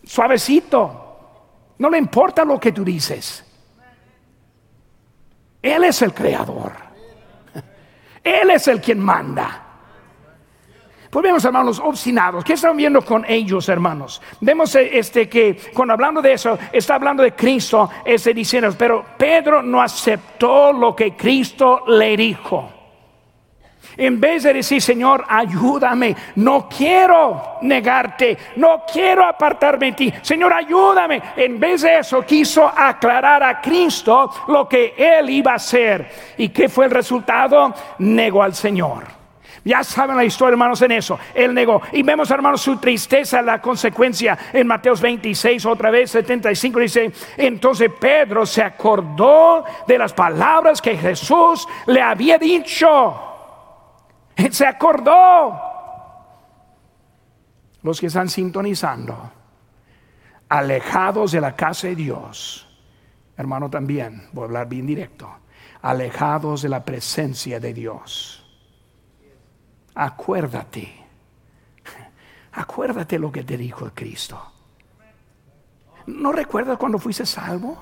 Suavecito. 0.07 1.01
No 1.79 1.91
le 1.91 1.99
importa 1.99 2.45
lo 2.45 2.59
que 2.61 2.73
tú 2.73 2.85
dices. 2.85 3.45
Él 5.61 5.85
es 5.85 6.03
el 6.03 6.13
creador. 6.13 6.73
Él 8.23 8.51
es 8.51 8.69
el 8.69 8.81
quien 8.81 9.01
manda. 9.01 9.65
Pues 11.15 11.23
vemos, 11.23 11.45
hermanos, 11.45 11.79
obstinados. 11.79 12.43
¿Qué 12.43 12.55
están 12.55 12.77
viendo 12.77 13.01
con 13.01 13.25
ellos, 13.25 13.69
hermanos? 13.69 14.21
Vemos 14.41 14.75
eh, 14.75 14.99
este, 14.99 15.29
que 15.29 15.57
cuando 15.73 15.95
hablando 15.95 16.21
de 16.21 16.33
eso, 16.33 16.59
está 16.73 16.97
hablando 16.97 17.23
de 17.23 17.37
Cristo, 17.37 17.89
este, 18.05 18.35
diciendo, 18.35 18.75
pero 18.77 19.05
Pedro 19.17 19.63
no 19.63 19.81
aceptó 19.81 20.73
lo 20.73 20.97
que 20.97 21.15
Cristo 21.15 21.85
le 21.87 22.17
dijo. 22.17 22.74
En 23.97 24.21
vez 24.21 24.43
de 24.43 24.55
decir, 24.55 24.83
Señor, 24.83 25.25
ayúdame, 25.29 26.17
no 26.37 26.69
quiero 26.69 27.59
negarte, 27.63 28.37
no 28.57 28.85
quiero 28.91 29.25
apartarme 29.25 29.87
de 29.87 29.93
ti, 29.93 30.13
Señor, 30.23 30.53
ayúdame. 30.53 31.23
En 31.37 31.59
vez 31.61 31.83
de 31.83 31.99
eso, 31.99 32.23
quiso 32.23 32.67
aclarar 32.67 33.43
a 33.43 33.61
Cristo 33.61 34.31
lo 34.49 34.69
que 34.69 34.95
él 34.97 35.31
iba 35.31 35.53
a 35.53 35.57
hacer. 35.57 36.35
¿Y 36.39 36.49
qué 36.49 36.69
fue 36.69 36.87
el 36.87 36.91
resultado? 36.91 37.75
Negó 37.99 38.43
al 38.43 38.55
Señor. 38.55 39.25
Ya 39.65 39.83
saben 39.83 40.17
la 40.17 40.25
historia, 40.25 40.53
hermanos, 40.53 40.83
en 40.83 40.93
eso. 40.93 41.19
Él 41.35 41.55
negó. 41.55 41.81
Y 41.93 42.03
vemos, 42.03 42.31
hermanos, 42.31 42.61
su 42.61 42.77
tristeza, 42.77 43.41
la 43.41 43.63
consecuencia 43.63 44.37
en 44.53 44.67
Mateos 44.67 45.01
26, 45.01 45.65
otra 45.65 45.91
vez 45.91 46.11
75, 46.11 46.81
dice, 46.81 47.13
entonces 47.39 47.91
Pedro 47.99 48.45
se 48.45 48.63
acordó 48.63 49.65
de 49.87 49.97
las 49.97 50.13
palabras 50.13 50.83
que 50.83 50.97
Jesús 50.97 51.67
le 51.87 52.03
había 52.03 52.37
dicho 52.37 53.34
Se 54.51 54.67
acordó. 54.67 55.61
Los 57.83 58.01
que 58.01 58.07
están 58.07 58.29
sintonizando, 58.31 59.31
alejados 60.49 61.33
de 61.33 61.41
la 61.41 61.55
casa 61.55 61.89
de 61.89 61.97
Dios, 61.97 62.67
hermano 63.37 63.69
también, 63.69 64.29
voy 64.33 64.43
a 64.43 64.47
hablar 64.47 64.69
bien 64.69 64.87
directo, 64.87 65.29
alejados 65.83 66.63
de 66.63 66.71
la 66.71 66.83
presencia 66.83 67.61
de 67.61 67.75
Dios. 67.75 68.43
Acuérdate, 69.95 70.95
acuérdate 72.53 73.19
lo 73.19 73.31
que 73.31 73.45
te 73.45 73.59
dijo 73.59 73.91
Cristo. 73.95 74.41
¿No 76.07 76.33
recuerdas 76.33 76.79
cuando 76.79 76.99
fuiste 76.99 77.27
salvo? 77.27 77.77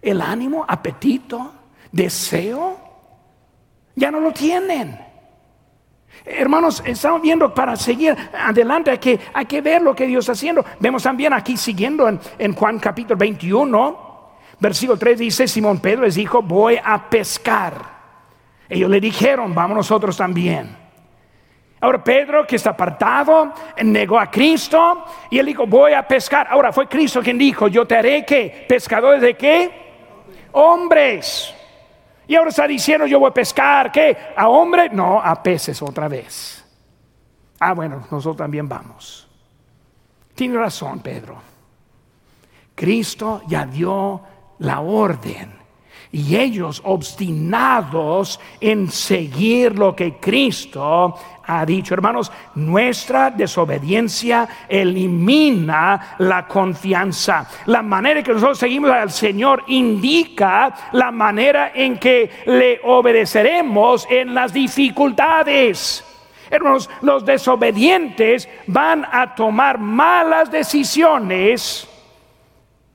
El 0.00 0.20
ánimo, 0.22 0.64
apetito, 0.66 1.52
deseo, 1.90 2.78
ya 3.94 4.10
no 4.10 4.20
lo 4.20 4.32
tienen. 4.32 4.98
Hermanos, 6.24 6.82
estamos 6.86 7.20
viendo 7.20 7.52
para 7.52 7.74
seguir 7.76 8.16
adelante, 8.32 8.92
hay 8.92 8.98
que, 8.98 9.18
que 9.48 9.60
ver 9.60 9.82
lo 9.82 9.94
que 9.94 10.06
Dios 10.06 10.24
está 10.24 10.32
haciendo. 10.32 10.64
Vemos 10.78 11.02
también 11.02 11.32
aquí 11.32 11.56
siguiendo 11.56 12.08
en, 12.08 12.20
en 12.38 12.54
Juan 12.54 12.78
capítulo 12.78 13.16
21, 13.16 14.12
versículo 14.60 14.98
3 14.98 15.18
dice, 15.18 15.48
Simón 15.48 15.80
Pedro 15.80 16.02
les 16.02 16.14
dijo, 16.14 16.40
voy 16.40 16.78
a 16.82 17.10
pescar. 17.10 17.74
Ellos 18.68 18.88
le 18.88 19.00
dijeron, 19.00 19.54
vamos 19.54 19.76
nosotros 19.76 20.16
también. 20.16 20.82
Ahora 21.80 22.04
Pedro, 22.04 22.46
que 22.46 22.54
está 22.54 22.70
apartado, 22.70 23.52
negó 23.82 24.16
a 24.16 24.30
Cristo 24.30 25.04
y 25.30 25.40
él 25.40 25.46
dijo, 25.46 25.66
voy 25.66 25.94
a 25.94 26.06
pescar. 26.06 26.46
Ahora 26.48 26.72
fue 26.72 26.86
Cristo 26.86 27.20
quien 27.20 27.36
dijo, 27.36 27.66
yo 27.66 27.84
te 27.84 27.96
haré 27.96 28.24
que 28.24 28.64
pescadores 28.68 29.20
de 29.20 29.34
qué? 29.34 29.72
Hombres. 30.52 31.52
Y 32.32 32.34
ahora 32.34 32.48
está 32.48 32.66
diciendo, 32.66 33.06
yo 33.06 33.20
voy 33.20 33.28
a 33.28 33.34
pescar, 33.34 33.92
¿qué? 33.92 34.16
¿A 34.34 34.48
hombre? 34.48 34.88
No, 34.88 35.20
a 35.20 35.42
peces 35.42 35.82
otra 35.82 36.08
vez. 36.08 36.64
Ah, 37.60 37.74
bueno, 37.74 38.06
nosotros 38.10 38.38
también 38.38 38.66
vamos. 38.66 39.28
Tiene 40.34 40.56
razón, 40.56 41.00
Pedro. 41.00 41.36
Cristo 42.74 43.42
ya 43.48 43.66
dio 43.66 44.22
la 44.60 44.80
orden 44.80 45.52
y 46.12 46.36
ellos 46.36 46.82
obstinados 46.84 48.38
en 48.60 48.90
seguir 48.90 49.78
lo 49.78 49.96
que 49.96 50.16
Cristo 50.18 51.14
ha 51.46 51.64
dicho. 51.64 51.94
Hermanos, 51.94 52.30
nuestra 52.54 53.30
desobediencia 53.30 54.46
elimina 54.68 56.16
la 56.18 56.46
confianza. 56.46 57.48
La 57.66 57.82
manera 57.82 58.20
en 58.20 58.24
que 58.26 58.34
nosotros 58.34 58.58
seguimos 58.58 58.90
al 58.90 59.10
Señor 59.10 59.64
indica 59.68 60.90
la 60.92 61.10
manera 61.10 61.72
en 61.74 61.98
que 61.98 62.30
le 62.44 62.80
obedeceremos 62.84 64.06
en 64.10 64.34
las 64.34 64.52
dificultades. 64.52 66.04
Hermanos, 66.50 66.90
los 67.00 67.24
desobedientes 67.24 68.46
van 68.66 69.06
a 69.10 69.34
tomar 69.34 69.78
malas 69.78 70.50
decisiones 70.50 71.88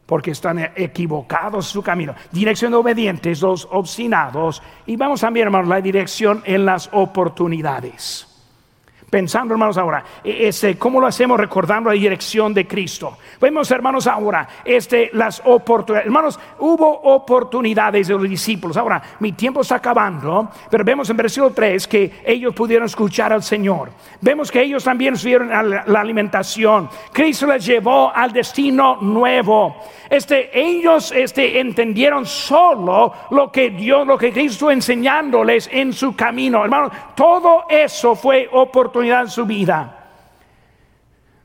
porque 0.07 0.31
están 0.31 0.71
equivocados 0.75 1.67
su 1.67 1.83
camino. 1.83 2.15
Dirección 2.31 2.71
de 2.71 2.77
obedientes, 2.77 3.41
los 3.41 3.67
obstinados. 3.69 4.63
Y 4.87 4.95
vamos 4.95 5.23
a 5.23 5.29
ver, 5.29 5.43
hermanos, 5.43 5.67
la 5.67 5.81
dirección 5.81 6.41
en 6.45 6.65
las 6.65 6.89
oportunidades. 6.91 8.26
Pensando, 9.09 9.53
hermanos, 9.53 9.77
ahora, 9.77 10.03
e, 10.21 10.49
este, 10.49 10.77
¿cómo 10.77 10.99
lo 10.99 11.07
hacemos 11.07 11.39
recordando 11.39 11.89
la 11.89 11.95
dirección 11.95 12.53
de 12.53 12.67
Cristo? 12.67 13.17
Vemos, 13.39 13.71
hermanos, 13.71 14.05
ahora, 14.05 14.45
este, 14.65 15.11
las 15.13 15.41
oportunidades. 15.45 16.07
Hermanos, 16.07 16.37
hubo 16.59 16.91
oportunidades 17.03 18.09
de 18.09 18.13
los 18.15 18.27
discípulos. 18.27 18.75
Ahora, 18.75 19.01
mi 19.19 19.31
tiempo 19.31 19.61
está 19.61 19.75
acabando, 19.75 20.49
pero 20.69 20.83
vemos 20.83 21.09
en 21.09 21.15
versículo 21.15 21.53
3 21.53 21.87
que 21.87 22.19
ellos 22.25 22.53
pudieron 22.53 22.85
escuchar 22.85 23.31
al 23.31 23.43
Señor. 23.43 23.91
Vemos 24.19 24.51
que 24.51 24.61
ellos 24.61 24.83
también 24.83 25.15
subieron 25.15 25.49
la, 25.49 26.01
alimentación. 26.01 26.89
Cristo 27.13 27.47
les 27.47 27.65
llevó 27.65 28.11
al 28.13 28.33
destino 28.33 28.97
nuevo. 28.97 29.77
Este, 30.09 30.49
ellos 30.53 31.13
este, 31.13 31.61
entendieron 31.61 32.25
solo 32.25 33.13
lo 33.31 33.51
que 33.53 33.69
Dios, 33.69 34.05
lo 34.05 34.17
que 34.17 34.33
Cristo 34.33 34.69
enseñándoles 34.69 35.69
en 35.71 35.93
su 35.93 36.13
camino. 36.13 36.63
Hermanos, 36.63 36.91
todo 37.15 37.65
eso 37.69 38.13
fue 38.13 38.49
oportunidad 38.51 38.96
en 39.03 39.29
su 39.29 39.45
vida. 39.45 40.05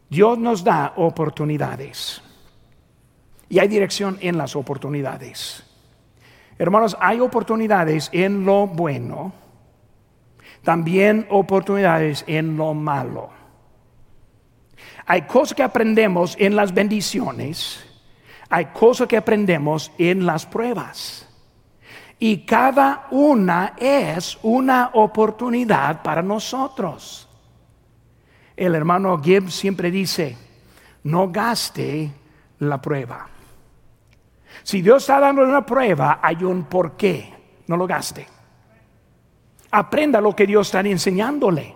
Dios 0.08 0.38
nos 0.38 0.62
da 0.62 0.92
oportunidades. 0.96 2.22
Y 3.48 3.58
hay 3.58 3.68
dirección 3.68 4.18
en 4.20 4.38
las 4.38 4.56
oportunidades. 4.56 5.64
Hermanos, 6.58 6.96
hay 7.00 7.20
oportunidades 7.20 8.08
en 8.12 8.44
lo 8.44 8.66
bueno, 8.66 9.32
también 10.62 11.26
oportunidades 11.30 12.24
en 12.26 12.56
lo 12.56 12.74
malo. 12.74 13.30
Hay 15.06 15.22
cosas 15.22 15.54
que 15.54 15.62
aprendemos 15.62 16.36
en 16.38 16.56
las 16.56 16.72
bendiciones, 16.72 17.84
hay 18.48 18.66
cosas 18.66 19.08
que 19.08 19.16
aprendemos 19.16 19.90
en 19.98 20.24
las 20.24 20.46
pruebas. 20.46 21.28
Y 22.18 22.46
cada 22.46 23.08
una 23.10 23.74
es 23.78 24.38
una 24.42 24.90
oportunidad 24.92 26.02
para 26.02 26.22
nosotros. 26.22 27.28
El 28.56 28.74
hermano 28.74 29.20
Gibbs 29.22 29.54
siempre 29.54 29.90
dice, 29.90 30.36
no 31.04 31.30
gaste 31.30 32.12
la 32.58 32.80
prueba. 32.80 33.28
Si 34.62 34.82
Dios 34.82 35.02
está 35.02 35.18
dando 35.18 35.42
una 35.42 35.64
prueba, 35.64 36.20
hay 36.22 36.44
un 36.44 36.64
porqué. 36.64 37.32
no 37.66 37.76
lo 37.76 37.86
gaste. 37.86 38.26
Aprenda 39.70 40.20
lo 40.20 40.36
que 40.36 40.46
Dios 40.46 40.68
está 40.68 40.80
enseñándole. 40.80 41.74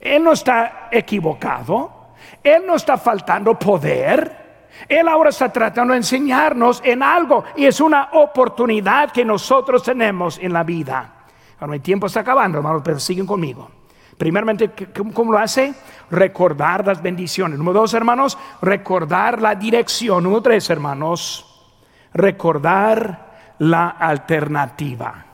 Él 0.00 0.24
no 0.24 0.32
está 0.32 0.88
equivocado, 0.90 2.14
Él 2.42 2.64
no 2.66 2.74
está 2.74 2.96
faltando 2.96 3.58
poder. 3.58 4.42
Él 4.88 5.06
ahora 5.06 5.30
está 5.30 5.52
tratando 5.52 5.92
de 5.92 5.98
enseñarnos 5.98 6.82
en 6.84 7.02
algo 7.02 7.44
y 7.54 7.66
es 7.66 7.80
una 7.80 8.10
oportunidad 8.12 9.12
que 9.12 9.24
nosotros 9.24 9.84
tenemos 9.84 10.38
en 10.38 10.52
la 10.52 10.64
vida. 10.64 11.26
Ahora 11.60 11.76
el 11.76 11.80
tiempo 11.80 12.08
está 12.08 12.20
acabando, 12.20 12.58
hermanos, 12.58 12.82
pero 12.84 12.98
siguen 12.98 13.26
conmigo. 13.26 13.70
Primeramente, 14.16 14.70
¿cómo 15.12 15.32
lo 15.32 15.38
hace? 15.38 15.74
Recordar 16.10 16.86
las 16.86 17.02
bendiciones. 17.02 17.58
Número 17.58 17.80
dos, 17.80 17.94
hermanos, 17.94 18.38
recordar 18.62 19.40
la 19.42 19.54
dirección. 19.54 20.22
Número 20.22 20.42
tres, 20.42 20.70
hermanos, 20.70 21.72
recordar 22.12 23.54
la 23.58 23.88
alternativa. 23.90 25.24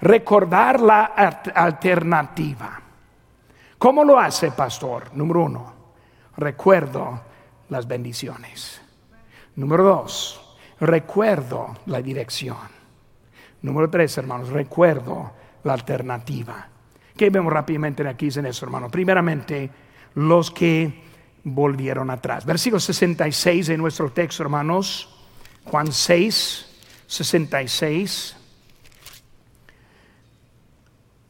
Recordar 0.00 0.80
la 0.80 1.04
alternativa. 1.54 2.80
¿Cómo 3.78 4.04
lo 4.04 4.18
hace, 4.18 4.52
pastor? 4.52 5.10
Número 5.14 5.42
uno, 5.42 5.72
recuerdo 6.36 7.20
las 7.68 7.86
bendiciones. 7.86 8.80
Número 9.56 9.84
dos, 9.84 10.56
recuerdo 10.80 11.76
la 11.86 12.00
dirección. 12.00 12.56
Número 13.62 13.90
tres, 13.90 14.16
hermanos, 14.18 14.48
recuerdo 14.50 15.32
la 15.64 15.72
alternativa. 15.72 16.68
¿Qué 17.16 17.30
vemos 17.30 17.52
rápidamente 17.52 18.06
aquí 18.08 18.28
en 18.34 18.46
eso, 18.46 18.64
hermano? 18.64 18.90
Primeramente, 18.90 19.70
los 20.14 20.50
que 20.50 21.02
volvieron 21.44 22.10
atrás. 22.10 22.44
Versículo 22.44 22.80
66 22.80 23.66
de 23.66 23.76
nuestro 23.76 24.10
texto, 24.10 24.42
hermanos. 24.42 25.08
Juan 25.64 25.92
6, 25.92 26.66
66. 27.06 28.36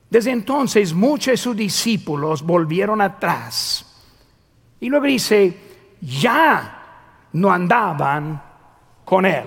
Desde 0.08 0.30
entonces 0.30 0.92
muchos 0.92 1.32
de 1.32 1.36
sus 1.36 1.56
discípulos 1.56 2.42
volvieron 2.42 3.00
atrás. 3.00 3.86
Y 4.80 4.88
luego 4.88 5.06
dice, 5.06 5.56
ya 6.00 7.28
no 7.32 7.50
andaban 7.50 8.42
con 9.04 9.24
él. 9.24 9.44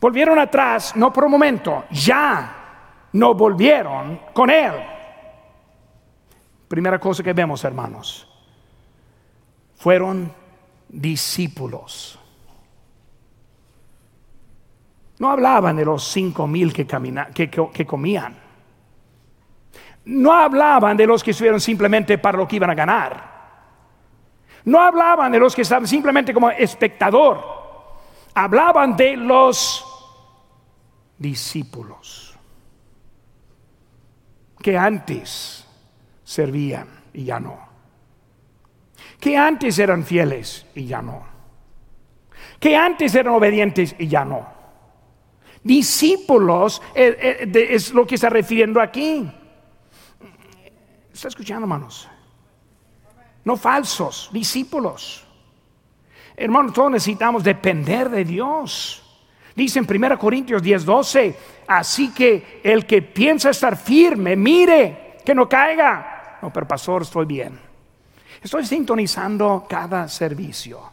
Volvieron 0.00 0.38
atrás, 0.38 0.96
no 0.96 1.12
por 1.12 1.24
un 1.24 1.30
momento, 1.30 1.84
ya 1.92 2.61
no 3.12 3.34
volvieron 3.34 4.20
con 4.32 4.50
él. 4.50 4.72
Primera 6.68 6.98
cosa 6.98 7.22
que 7.22 7.32
vemos, 7.32 7.62
hermanos, 7.64 8.28
fueron 9.76 10.32
discípulos. 10.88 12.18
No 15.18 15.30
hablaban 15.30 15.76
de 15.76 15.84
los 15.84 16.04
cinco 16.04 16.46
mil 16.46 16.72
que, 16.72 16.86
que, 16.86 17.86
comían. 17.86 18.36
No 20.06 20.32
hablaban 20.32 20.96
de 20.96 21.06
los 21.06 21.22
que 21.22 21.30
estuvieron 21.30 21.60
simplemente 21.60 22.18
para 22.18 22.38
lo 22.38 22.48
que 22.48 22.56
iban 22.56 22.70
a 22.70 22.74
ganar. 22.74 23.32
No 24.64 24.80
hablaban 24.80 25.30
de 25.30 25.38
los 25.38 25.54
que 25.54 25.62
estaban 25.62 25.86
simplemente 25.86 26.32
como 26.32 26.50
espectador. 26.50 27.40
Hablaban 28.34 28.96
de 28.96 29.16
los 29.16 29.84
discípulos 31.18 32.21
que 34.62 34.78
antes 34.78 35.66
servían 36.24 36.88
y 37.12 37.24
ya 37.24 37.38
no. 37.38 37.58
Que 39.20 39.36
antes 39.36 39.78
eran 39.78 40.04
fieles 40.04 40.66
y 40.74 40.86
ya 40.86 41.02
no. 41.02 41.24
Que 42.58 42.76
antes 42.76 43.14
eran 43.14 43.34
obedientes 43.34 43.94
y 43.98 44.08
ya 44.08 44.24
no. 44.24 44.46
Discípulos 45.62 46.82
eh, 46.94 47.48
eh, 47.52 47.68
es 47.70 47.92
lo 47.92 48.06
que 48.06 48.16
está 48.16 48.30
refiriendo 48.30 48.80
aquí. 48.80 49.30
¿Está 51.12 51.28
escuchando, 51.28 51.64
hermanos? 51.64 52.08
No 53.44 53.56
falsos, 53.56 54.30
discípulos. 54.32 55.26
Hermanos, 56.36 56.72
todos 56.72 56.90
necesitamos 56.90 57.44
depender 57.44 58.08
de 58.08 58.24
Dios. 58.24 59.01
Dice 59.54 59.78
en 59.78 59.86
1 59.88 60.18
Corintios 60.18 60.62
10, 60.62 60.84
12, 60.84 61.36
así 61.66 62.12
que 62.12 62.60
el 62.64 62.86
que 62.86 63.02
piensa 63.02 63.50
estar 63.50 63.76
firme, 63.76 64.34
mire 64.36 65.18
que 65.24 65.34
no 65.34 65.48
caiga. 65.48 66.38
No, 66.40 66.52
pero 66.52 66.66
pastor, 66.66 67.02
estoy 67.02 67.26
bien. 67.26 67.58
Estoy 68.42 68.64
sintonizando 68.66 69.66
cada 69.68 70.08
servicio. 70.08 70.90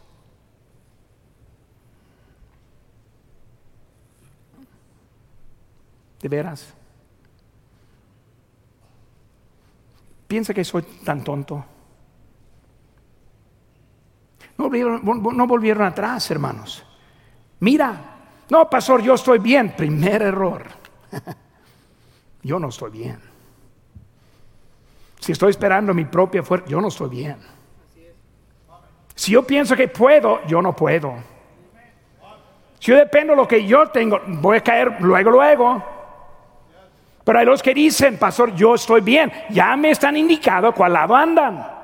¿De 6.20 6.28
veras? 6.28 6.74
¿Piensa 10.28 10.54
que 10.54 10.62
soy 10.62 10.82
tan 11.04 11.24
tonto? 11.24 11.64
No 14.58 14.68
no 14.68 15.46
volvieron 15.46 15.84
atrás, 15.84 16.30
hermanos. 16.30 16.84
Mira, 17.60 18.09
no, 18.50 18.68
pastor, 18.68 19.00
yo 19.00 19.14
estoy 19.14 19.38
bien. 19.38 19.74
Primer 19.76 20.22
error. 20.22 20.64
yo 22.42 22.58
no 22.58 22.68
estoy 22.68 22.90
bien. 22.90 23.18
Si 25.20 25.32
estoy 25.32 25.50
esperando 25.50 25.94
mi 25.94 26.04
propia 26.04 26.42
fuerza, 26.42 26.66
yo 26.68 26.80
no 26.80 26.88
estoy 26.88 27.10
bien. 27.10 27.36
Si 29.14 29.32
yo 29.32 29.46
pienso 29.46 29.76
que 29.76 29.86
puedo, 29.86 30.44
yo 30.46 30.60
no 30.60 30.74
puedo. 30.74 31.14
Si 32.78 32.90
yo 32.90 32.96
dependo 32.96 33.34
de 33.34 33.36
lo 33.36 33.46
que 33.46 33.64
yo 33.64 33.88
tengo, 33.88 34.18
voy 34.26 34.56
a 34.56 34.62
caer 34.62 34.96
luego, 35.00 35.30
luego. 35.30 35.84
Pero 37.22 37.38
hay 37.38 37.44
los 37.44 37.62
que 37.62 37.74
dicen, 37.74 38.18
pastor, 38.18 38.54
yo 38.54 38.74
estoy 38.74 39.02
bien. 39.02 39.30
Ya 39.50 39.76
me 39.76 39.90
están 39.90 40.16
indicando 40.16 40.72
cuál 40.72 40.94
lado 40.94 41.14
andan. 41.14 41.79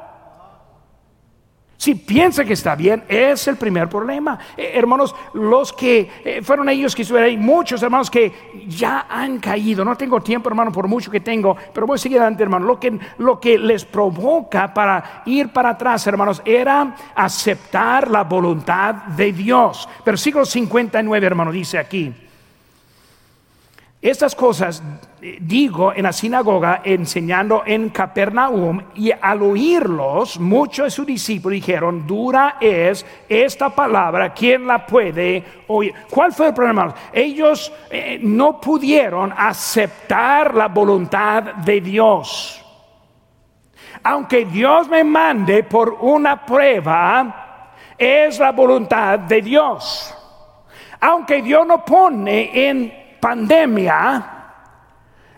Si 1.77 1.95
piensa 1.95 2.45
que 2.45 2.55
está 2.55 2.75
bien, 2.75 3.05
es 3.07 3.47
el 3.49 3.57
primer 3.57 3.89
problema. 3.89 4.39
Eh, 4.57 4.73
hermanos, 4.75 5.15
los 5.35 5.73
que 5.73 6.11
eh, 6.25 6.41
fueron 6.43 6.69
ellos 6.69 6.95
que 6.95 7.03
estuvieron 7.03 7.29
ahí, 7.29 7.37
muchos 7.37 7.83
hermanos 7.83 8.11
que 8.11 8.33
ya 8.67 9.07
han 9.09 9.39
caído. 9.39 9.85
No 9.85 9.97
tengo 9.97 10.21
tiempo, 10.21 10.49
hermano, 10.49 10.73
por 10.73 10.89
mucho 10.89 11.11
que 11.11 11.21
tengo, 11.21 11.57
pero 11.75 11.87
voy 11.87 11.97
a 11.97 11.99
seguir 11.99 12.19
adelante, 12.19 12.43
hermano. 12.43 12.67
Lo 12.67 12.81
que, 12.81 12.99
lo 13.19 13.39
que 13.39 13.59
les 13.59 13.85
provoca 13.85 14.73
para 14.73 15.23
ir 15.27 15.53
para 15.53 15.71
atrás, 15.71 16.07
hermanos, 16.07 16.41
era 16.45 16.97
aceptar 17.15 18.11
la 18.11 18.25
voluntad 18.25 18.95
de 18.95 19.33
Dios. 19.33 19.89
Versículo 20.05 20.47
59, 20.47 21.27
hermano, 21.27 21.53
dice 21.53 21.79
aquí. 21.79 22.13
Estas 24.07 24.37
cosas 24.37 24.85
eh, 25.21 25.39
digo 25.41 25.93
en 25.93 26.05
la 26.05 26.13
sinagoga 26.13 26.81
enseñando 26.85 27.65
en 27.67 27.89
Capernaum 27.89 28.81
y 28.95 29.11
al 29.11 29.43
oírlos 29.43 30.39
muchos 30.39 30.85
de 30.85 30.91
sus 30.93 31.07
discípulos 31.07 31.55
dijeron, 31.55 32.07
dura 32.07 32.57
es 32.61 33.05
esta 33.29 33.69
palabra, 33.69 34.33
¿quién 34.33 34.65
la 34.65 34.87
puede 34.87 35.43
oír? 35.67 35.93
¿Cuál 36.09 36.33
fue 36.33 36.47
el 36.47 36.55
problema? 36.55 36.95
Ellos 37.13 37.73
eh, 37.91 38.21
no 38.23 38.61
pudieron 38.61 39.35
aceptar 39.37 40.55
la 40.55 40.69
voluntad 40.69 41.43
de 41.43 41.81
Dios. 41.81 42.65
Aunque 44.05 44.45
Dios 44.45 44.89
me 44.89 45.03
mande 45.03 45.65
por 45.65 45.97
una 46.01 46.47
prueba, 46.47 47.73
es 47.99 48.39
la 48.39 48.53
voluntad 48.53 49.19
de 49.19 49.43
Dios. 49.43 50.15
Aunque 51.01 51.43
Dios 51.43 51.67
no 51.67 51.85
pone 51.85 52.69
en 52.69 53.06
pandemia, 53.21 54.37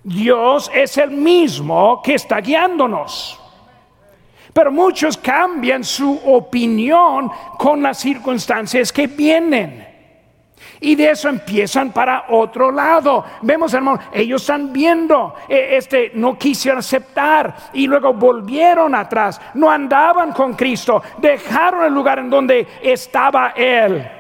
Dios 0.03 0.71
es 0.75 0.97
el 0.99 1.11
mismo 1.11 2.01
que 2.03 2.15
está 2.15 2.41
guiándonos. 2.41 3.41
Pero 4.53 4.73
muchos 4.73 5.17
cambian 5.17 5.85
su 5.85 6.21
opinión 6.25 7.31
con 7.59 7.83
las 7.83 7.99
circunstancias 7.99 8.93
que 8.93 9.07
vienen. 9.07 9.87
Y 10.81 10.95
de 10.95 11.11
eso 11.11 11.29
empiezan 11.29 11.93
para 11.93 12.27
otro 12.29 12.71
lado. 12.71 13.25
Vemos, 13.43 13.75
hermano, 13.75 14.01
ellos 14.13 14.43
están 14.43 14.73
viendo, 14.73 15.35
eh, 15.49 15.77
este, 15.77 16.13
no 16.15 16.39
quisieron 16.39 16.79
aceptar 16.79 17.55
y 17.73 17.87
luego 17.87 18.15
volvieron 18.15 18.95
atrás. 18.95 19.41
No 19.55 19.71
andaban 19.71 20.33
con 20.33 20.55
Cristo, 20.55 21.03
dejaron 21.19 21.85
el 21.85 21.93
lugar 21.93 22.21
en 22.21 22.31
donde 22.31 22.67
estaba 22.83 23.51
Él. 23.57 24.18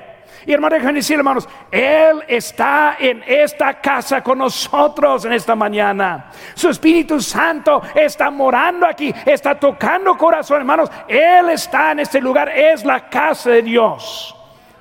Y 0.48 0.52
hermano, 0.54 0.76
déjenme 0.76 0.94
decir, 0.94 1.18
hermanos, 1.18 1.46
Él 1.70 2.24
está 2.26 2.96
en 2.98 3.22
esta 3.26 3.82
casa 3.82 4.22
con 4.22 4.38
nosotros 4.38 5.26
en 5.26 5.34
esta 5.34 5.54
mañana. 5.54 6.30
Su 6.54 6.70
Espíritu 6.70 7.20
Santo 7.20 7.82
está 7.94 8.30
morando 8.30 8.86
aquí, 8.86 9.14
está 9.26 9.60
tocando 9.60 10.16
corazón, 10.16 10.60
hermanos. 10.60 10.90
Él 11.06 11.50
está 11.50 11.92
en 11.92 12.00
este 12.00 12.18
lugar, 12.18 12.48
es 12.48 12.82
la 12.82 13.10
casa 13.10 13.50
de 13.50 13.60
Dios. 13.60 14.34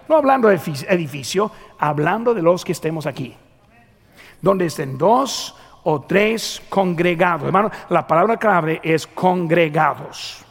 No 0.07 0.15
hablando 0.15 0.47
de 0.47 0.57
edificio, 0.87 1.51
hablando 1.77 2.33
de 2.33 2.41
los 2.41 2.63
que 2.63 2.71
estemos 2.71 3.05
aquí. 3.05 3.35
Donde 4.41 4.67
estén 4.67 4.97
dos 4.97 5.53
o 5.83 5.99
tres 5.99 6.61
congregados. 6.69 7.43
Hermano, 7.45 7.71
la 7.89 8.07
palabra 8.07 8.37
clave 8.37 8.79
es 8.81 9.05
congregados, 9.05 10.45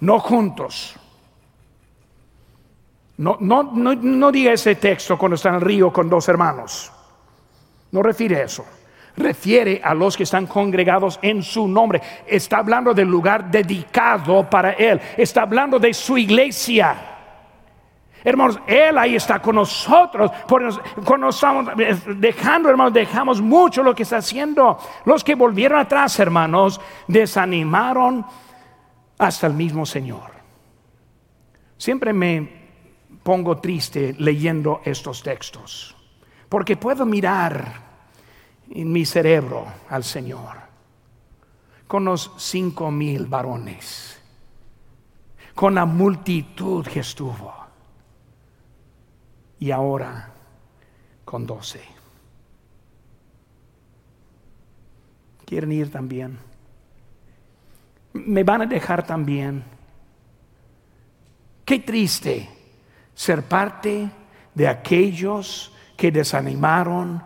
no 0.00 0.18
juntos. 0.20 0.98
No, 3.16 3.36
no, 3.40 3.62
no, 3.62 4.32
diga 4.32 4.52
ese 4.52 4.74
texto 4.74 5.16
cuando 5.16 5.36
está 5.36 5.50
en 5.50 5.56
el 5.56 5.60
río 5.60 5.92
con 5.92 6.08
dos 6.08 6.28
hermanos. 6.28 6.92
No 7.92 8.02
refiere 8.02 8.36
a 8.36 8.44
eso. 8.44 8.64
Refiere 9.16 9.80
a 9.84 9.94
los 9.94 10.16
que 10.16 10.24
están 10.24 10.46
congregados 10.46 11.20
en 11.22 11.42
su 11.42 11.68
nombre. 11.68 12.02
Está 12.26 12.58
hablando 12.58 12.92
del 12.92 13.06
lugar 13.06 13.48
dedicado 13.48 14.50
para 14.50 14.72
Él. 14.72 15.00
Está 15.16 15.42
hablando 15.42 15.78
de 15.78 15.94
su 15.94 16.18
iglesia. 16.18 16.96
Hermanos, 18.24 18.58
Él 18.66 18.98
ahí 18.98 19.14
está 19.14 19.38
con 19.40 19.54
nosotros. 19.54 20.32
cuando 21.04 21.28
estamos 21.28 21.66
dejando, 22.16 22.68
hermanos, 22.68 22.92
dejamos 22.92 23.40
mucho 23.40 23.84
lo 23.84 23.94
que 23.94 24.02
está 24.02 24.16
haciendo. 24.16 24.76
Los 25.04 25.22
que 25.22 25.36
volvieron 25.36 25.78
atrás, 25.78 26.18
hermanos, 26.18 26.80
desanimaron 27.06 28.26
hasta 29.18 29.46
el 29.46 29.54
mismo 29.54 29.86
Señor. 29.86 30.32
Siempre 31.76 32.12
me 32.12 32.63
pongo 33.24 33.56
triste 33.56 34.14
leyendo 34.18 34.82
estos 34.84 35.22
textos, 35.22 35.96
porque 36.48 36.76
puedo 36.76 37.06
mirar 37.06 37.82
en 38.70 38.92
mi 38.92 39.04
cerebro 39.04 39.66
al 39.88 40.04
Señor 40.04 40.62
con 41.86 42.04
los 42.04 42.32
cinco 42.36 42.90
mil 42.90 43.26
varones, 43.26 44.20
con 45.54 45.74
la 45.74 45.86
multitud 45.86 46.86
que 46.86 47.00
estuvo 47.00 47.52
y 49.58 49.70
ahora 49.70 50.30
con 51.24 51.46
doce. 51.46 51.82
¿Quieren 55.46 55.72
ir 55.72 55.90
también? 55.90 56.38
¿Me 58.12 58.44
van 58.44 58.62
a 58.62 58.66
dejar 58.66 59.06
también? 59.06 59.64
Qué 61.64 61.78
triste 61.80 62.63
ser 63.14 63.42
parte 63.44 64.10
de 64.54 64.68
aquellos 64.68 65.72
que 65.96 66.10
desanimaron 66.10 67.22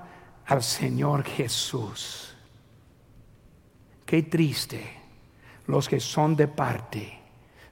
al 0.47 0.62
Señor 0.62 1.24
Jesús. 1.24 2.34
Qué 4.05 4.22
triste 4.22 4.99
los 5.66 5.89
que 5.89 6.01
son 6.01 6.34
de 6.34 6.49
parte 6.49 7.18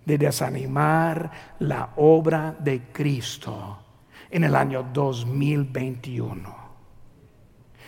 de 0.05 0.19
desanimar 0.19 1.31
la 1.59 1.91
obra 1.97 2.55
de 2.59 2.85
Cristo 2.93 3.79
en 4.31 4.45
el 4.45 4.55
año 4.55 4.87
2021. 4.93 6.67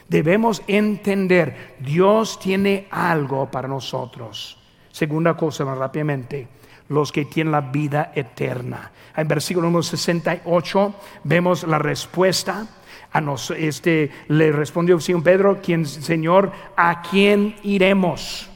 Debemos 0.08 0.62
entender, 0.66 1.76
Dios 1.78 2.40
tiene 2.40 2.88
algo 2.90 3.50
para 3.50 3.68
nosotros. 3.68 4.58
Segunda 4.90 5.36
cosa, 5.36 5.64
más 5.64 5.78
rápidamente, 5.78 6.48
los 6.88 7.12
que 7.12 7.24
tienen 7.24 7.52
la 7.52 7.60
vida 7.60 8.12
eterna. 8.14 8.92
En 9.16 9.28
versículo 9.28 9.66
número 9.66 9.82
68 9.82 10.94
vemos 11.24 11.64
la 11.64 11.78
respuesta. 11.78 12.66
A 13.10 13.20
nos, 13.20 13.50
este, 13.50 14.10
le 14.28 14.52
respondió 14.52 15.00
Simón 15.00 15.22
Pedro, 15.22 15.60
quien, 15.62 15.86
Señor, 15.86 16.52
¿a 16.76 17.02
quién 17.02 17.56
iremos? 17.62 18.50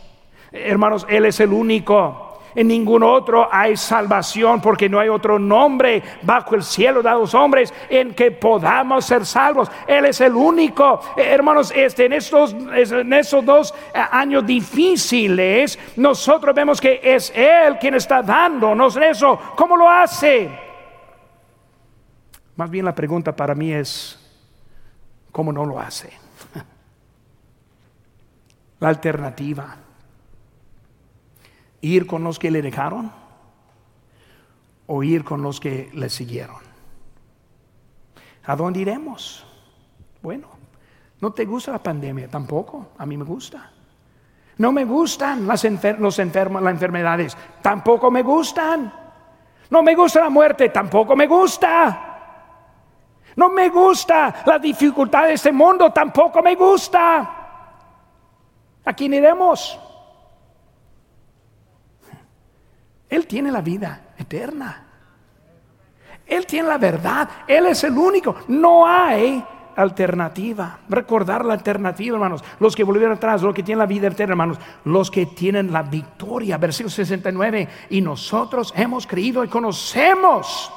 Hermanos, 0.52 1.06
Él 1.08 1.24
es 1.24 1.40
el 1.40 1.52
único 1.52 2.31
en 2.54 2.68
ningún 2.68 3.02
otro 3.02 3.48
hay 3.50 3.76
salvación 3.76 4.60
porque 4.60 4.88
no 4.88 4.98
hay 4.98 5.08
otro 5.08 5.38
nombre 5.38 6.02
bajo 6.22 6.54
el 6.54 6.62
cielo 6.62 7.02
de 7.02 7.10
los 7.10 7.34
hombres 7.34 7.72
en 7.88 8.14
que 8.14 8.30
podamos 8.30 9.04
ser 9.04 9.24
salvos. 9.24 9.70
Él 9.86 10.04
es 10.06 10.20
el 10.20 10.34
único. 10.34 11.00
Eh, 11.16 11.22
hermanos, 11.22 11.72
este, 11.74 12.06
en, 12.06 12.14
estos, 12.14 12.52
en 12.52 13.12
estos 13.12 13.44
dos 13.44 13.74
eh, 13.94 13.98
años 14.10 14.46
difíciles, 14.46 15.78
nosotros 15.96 16.54
vemos 16.54 16.80
que 16.80 17.00
es 17.02 17.32
Él 17.34 17.78
quien 17.78 17.94
está 17.94 18.22
dándonos 18.22 18.96
eso. 18.96 19.38
¿Cómo 19.56 19.76
lo 19.76 19.88
hace? 19.88 20.50
Más 22.56 22.70
bien 22.70 22.84
la 22.84 22.94
pregunta 22.94 23.34
para 23.34 23.54
mí 23.54 23.72
es, 23.72 24.18
¿cómo 25.30 25.52
no 25.52 25.64
lo 25.64 25.80
hace? 25.80 26.12
La 28.80 28.88
alternativa 28.88 29.76
ir 31.82 32.06
con 32.06 32.24
los 32.24 32.38
que 32.38 32.50
le 32.50 32.62
dejaron 32.62 33.12
o 34.86 35.02
ir 35.02 35.24
con 35.24 35.42
los 35.42 35.60
que 35.60 35.90
le 35.92 36.08
siguieron. 36.08 36.56
¿A 38.44 38.56
dónde 38.56 38.80
iremos? 38.80 39.44
Bueno, 40.22 40.48
¿no 41.20 41.32
te 41.32 41.44
gusta 41.44 41.72
la 41.72 41.82
pandemia? 41.82 42.28
Tampoco, 42.28 42.88
a 42.96 43.04
mí 43.04 43.16
me 43.16 43.24
gusta. 43.24 43.70
No 44.58 44.72
me 44.72 44.84
gustan 44.84 45.46
las, 45.46 45.64
los 45.98 46.18
enfermos, 46.18 46.62
las 46.62 46.72
enfermedades, 46.72 47.36
tampoco 47.60 48.10
me 48.10 48.22
gustan. 48.22 48.92
No 49.70 49.82
me 49.82 49.94
gusta 49.94 50.20
la 50.20 50.30
muerte, 50.30 50.68
tampoco 50.68 51.16
me 51.16 51.26
gusta. 51.26 52.08
No 53.34 53.48
me 53.48 53.70
gusta 53.70 54.42
la 54.44 54.58
dificultad 54.58 55.24
de 55.24 55.34
este 55.34 55.50
mundo, 55.52 55.90
tampoco 55.90 56.42
me 56.42 56.54
gusta. 56.54 57.38
¿A 58.84 58.92
quién 58.92 59.14
iremos? 59.14 59.78
Él 63.12 63.26
tiene 63.26 63.52
la 63.52 63.60
vida 63.60 64.14
eterna. 64.16 64.86
Él 66.26 66.46
tiene 66.46 66.66
la 66.66 66.78
verdad. 66.78 67.28
Él 67.46 67.66
es 67.66 67.84
el 67.84 67.92
único. 67.92 68.34
No 68.48 68.86
hay 68.86 69.44
alternativa. 69.76 70.78
Recordar 70.88 71.44
la 71.44 71.52
alternativa, 71.52 72.16
hermanos. 72.16 72.42
Los 72.58 72.74
que 72.74 72.84
volvieron 72.84 73.14
atrás, 73.14 73.42
los 73.42 73.54
que 73.54 73.62
tienen 73.62 73.80
la 73.80 73.86
vida 73.86 74.06
eterna, 74.06 74.32
hermanos. 74.32 74.56
Los 74.86 75.10
que 75.10 75.26
tienen 75.26 75.70
la 75.70 75.82
victoria. 75.82 76.56
Versículo 76.56 76.88
69. 76.88 77.68
Y 77.90 78.00
nosotros 78.00 78.72
hemos 78.74 79.06
creído 79.06 79.44
y 79.44 79.48
conocemos 79.48 80.72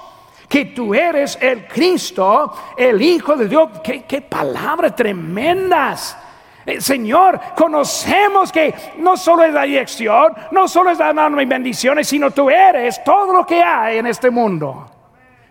que 0.49 0.65
tú 0.65 0.93
eres 0.93 1.39
el 1.41 1.65
Cristo, 1.69 2.53
el 2.75 3.01
Hijo 3.01 3.37
de 3.37 3.47
Dios. 3.47 3.79
Qué, 3.81 4.03
qué 4.03 4.19
palabras 4.19 4.93
tremendas. 4.93 6.17
Eh, 6.65 6.81
Señor, 6.81 7.39
conocemos 7.55 8.51
que 8.51 8.73
no 8.97 9.15
solo 9.15 9.43
es 9.43 9.53
la 9.53 9.63
dirección, 9.63 10.33
no 10.51 10.67
solo 10.67 10.89
es 10.89 10.97
darme 10.97 11.45
bendiciones, 11.45 12.07
sino 12.07 12.31
tú 12.31 12.49
eres 12.49 13.03
todo 13.03 13.33
lo 13.33 13.45
que 13.45 13.61
hay 13.61 13.99
en 13.99 14.07
este 14.07 14.31
mundo. 14.31 14.89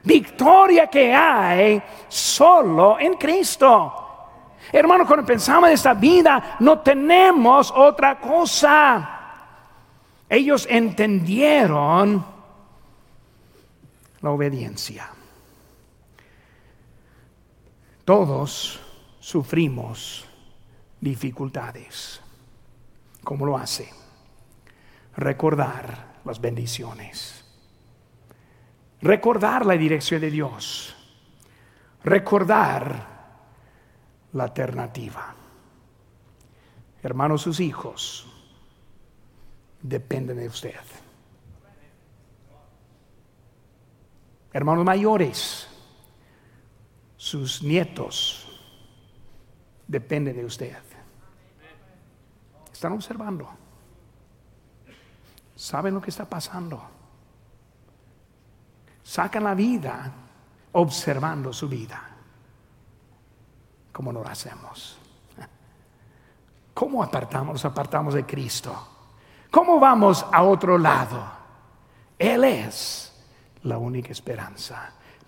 Victoria 0.03 0.89
que 0.89 1.15
hay 1.15 1.81
solo 2.09 2.99
en 2.99 3.15
Cristo. 3.15 4.01
Hermano, 4.73 5.07
cuando 5.07 5.25
pensamos 5.25 5.69
en 5.69 5.75
esta 5.75 5.95
vida, 5.95 6.57
no 6.61 6.81
tenemos 6.81 7.73
otra 7.75 8.19
cosa. 8.19 9.11
Ellos 10.29 10.67
entendieron 10.69 12.25
la 14.21 14.31
obediencia. 14.31 15.09
Todos 18.05 18.81
sufrimos 19.21 20.27
dificultades. 21.05 22.21
¿Cómo 23.23 23.45
lo 23.47 23.57
hace? 23.57 23.91
Recordar 25.17 26.15
las 26.25 26.41
bendiciones. 26.41 27.45
Recordar 29.03 29.67
la 29.67 29.75
dirección 29.75 30.23
de 30.23 30.31
Dios. 30.31 30.97
Recordar 32.03 33.15
la 34.33 34.45
alternativa. 34.45 35.35
Hermanos, 37.03 37.43
sus 37.43 37.61
hijos 37.61 38.27
dependen 39.83 40.39
de 40.39 40.49
usted. 40.49 40.81
Hermanos 44.55 44.85
mayores, 44.85 45.69
sus 47.17 47.63
nietos 47.63 48.63
dependen 49.87 50.37
de 50.37 50.45
usted. 50.45 50.94
Están 52.85 52.97
observando. 52.97 53.49
Saben 55.57 55.95
lo 55.95 56.03
que 56.03 56.11
está 56.11 56.27
pasando. 56.27 56.83
Sacan 59.03 59.43
la 59.43 59.55
vida 59.55 60.13
observando 60.73 61.51
su 61.51 61.67
vida. 61.67 62.03
¿Cómo 63.91 64.13
no 64.13 64.23
lo 64.23 64.29
hacemos? 64.29 64.99
¿Cómo 66.75 67.03
apartamos, 67.03 67.55
nos 67.55 67.65
apartamos 67.65 68.13
de 68.13 68.27
Cristo? 68.27 68.77
¿Cómo 69.51 69.81
vamos 69.81 70.27
a 70.31 70.43
otro 70.43 70.77
lado? 70.77 71.25
Él 72.19 72.45
es 72.45 73.19
la 73.63 73.79
única 73.79 74.13
esperanza. 74.13 74.93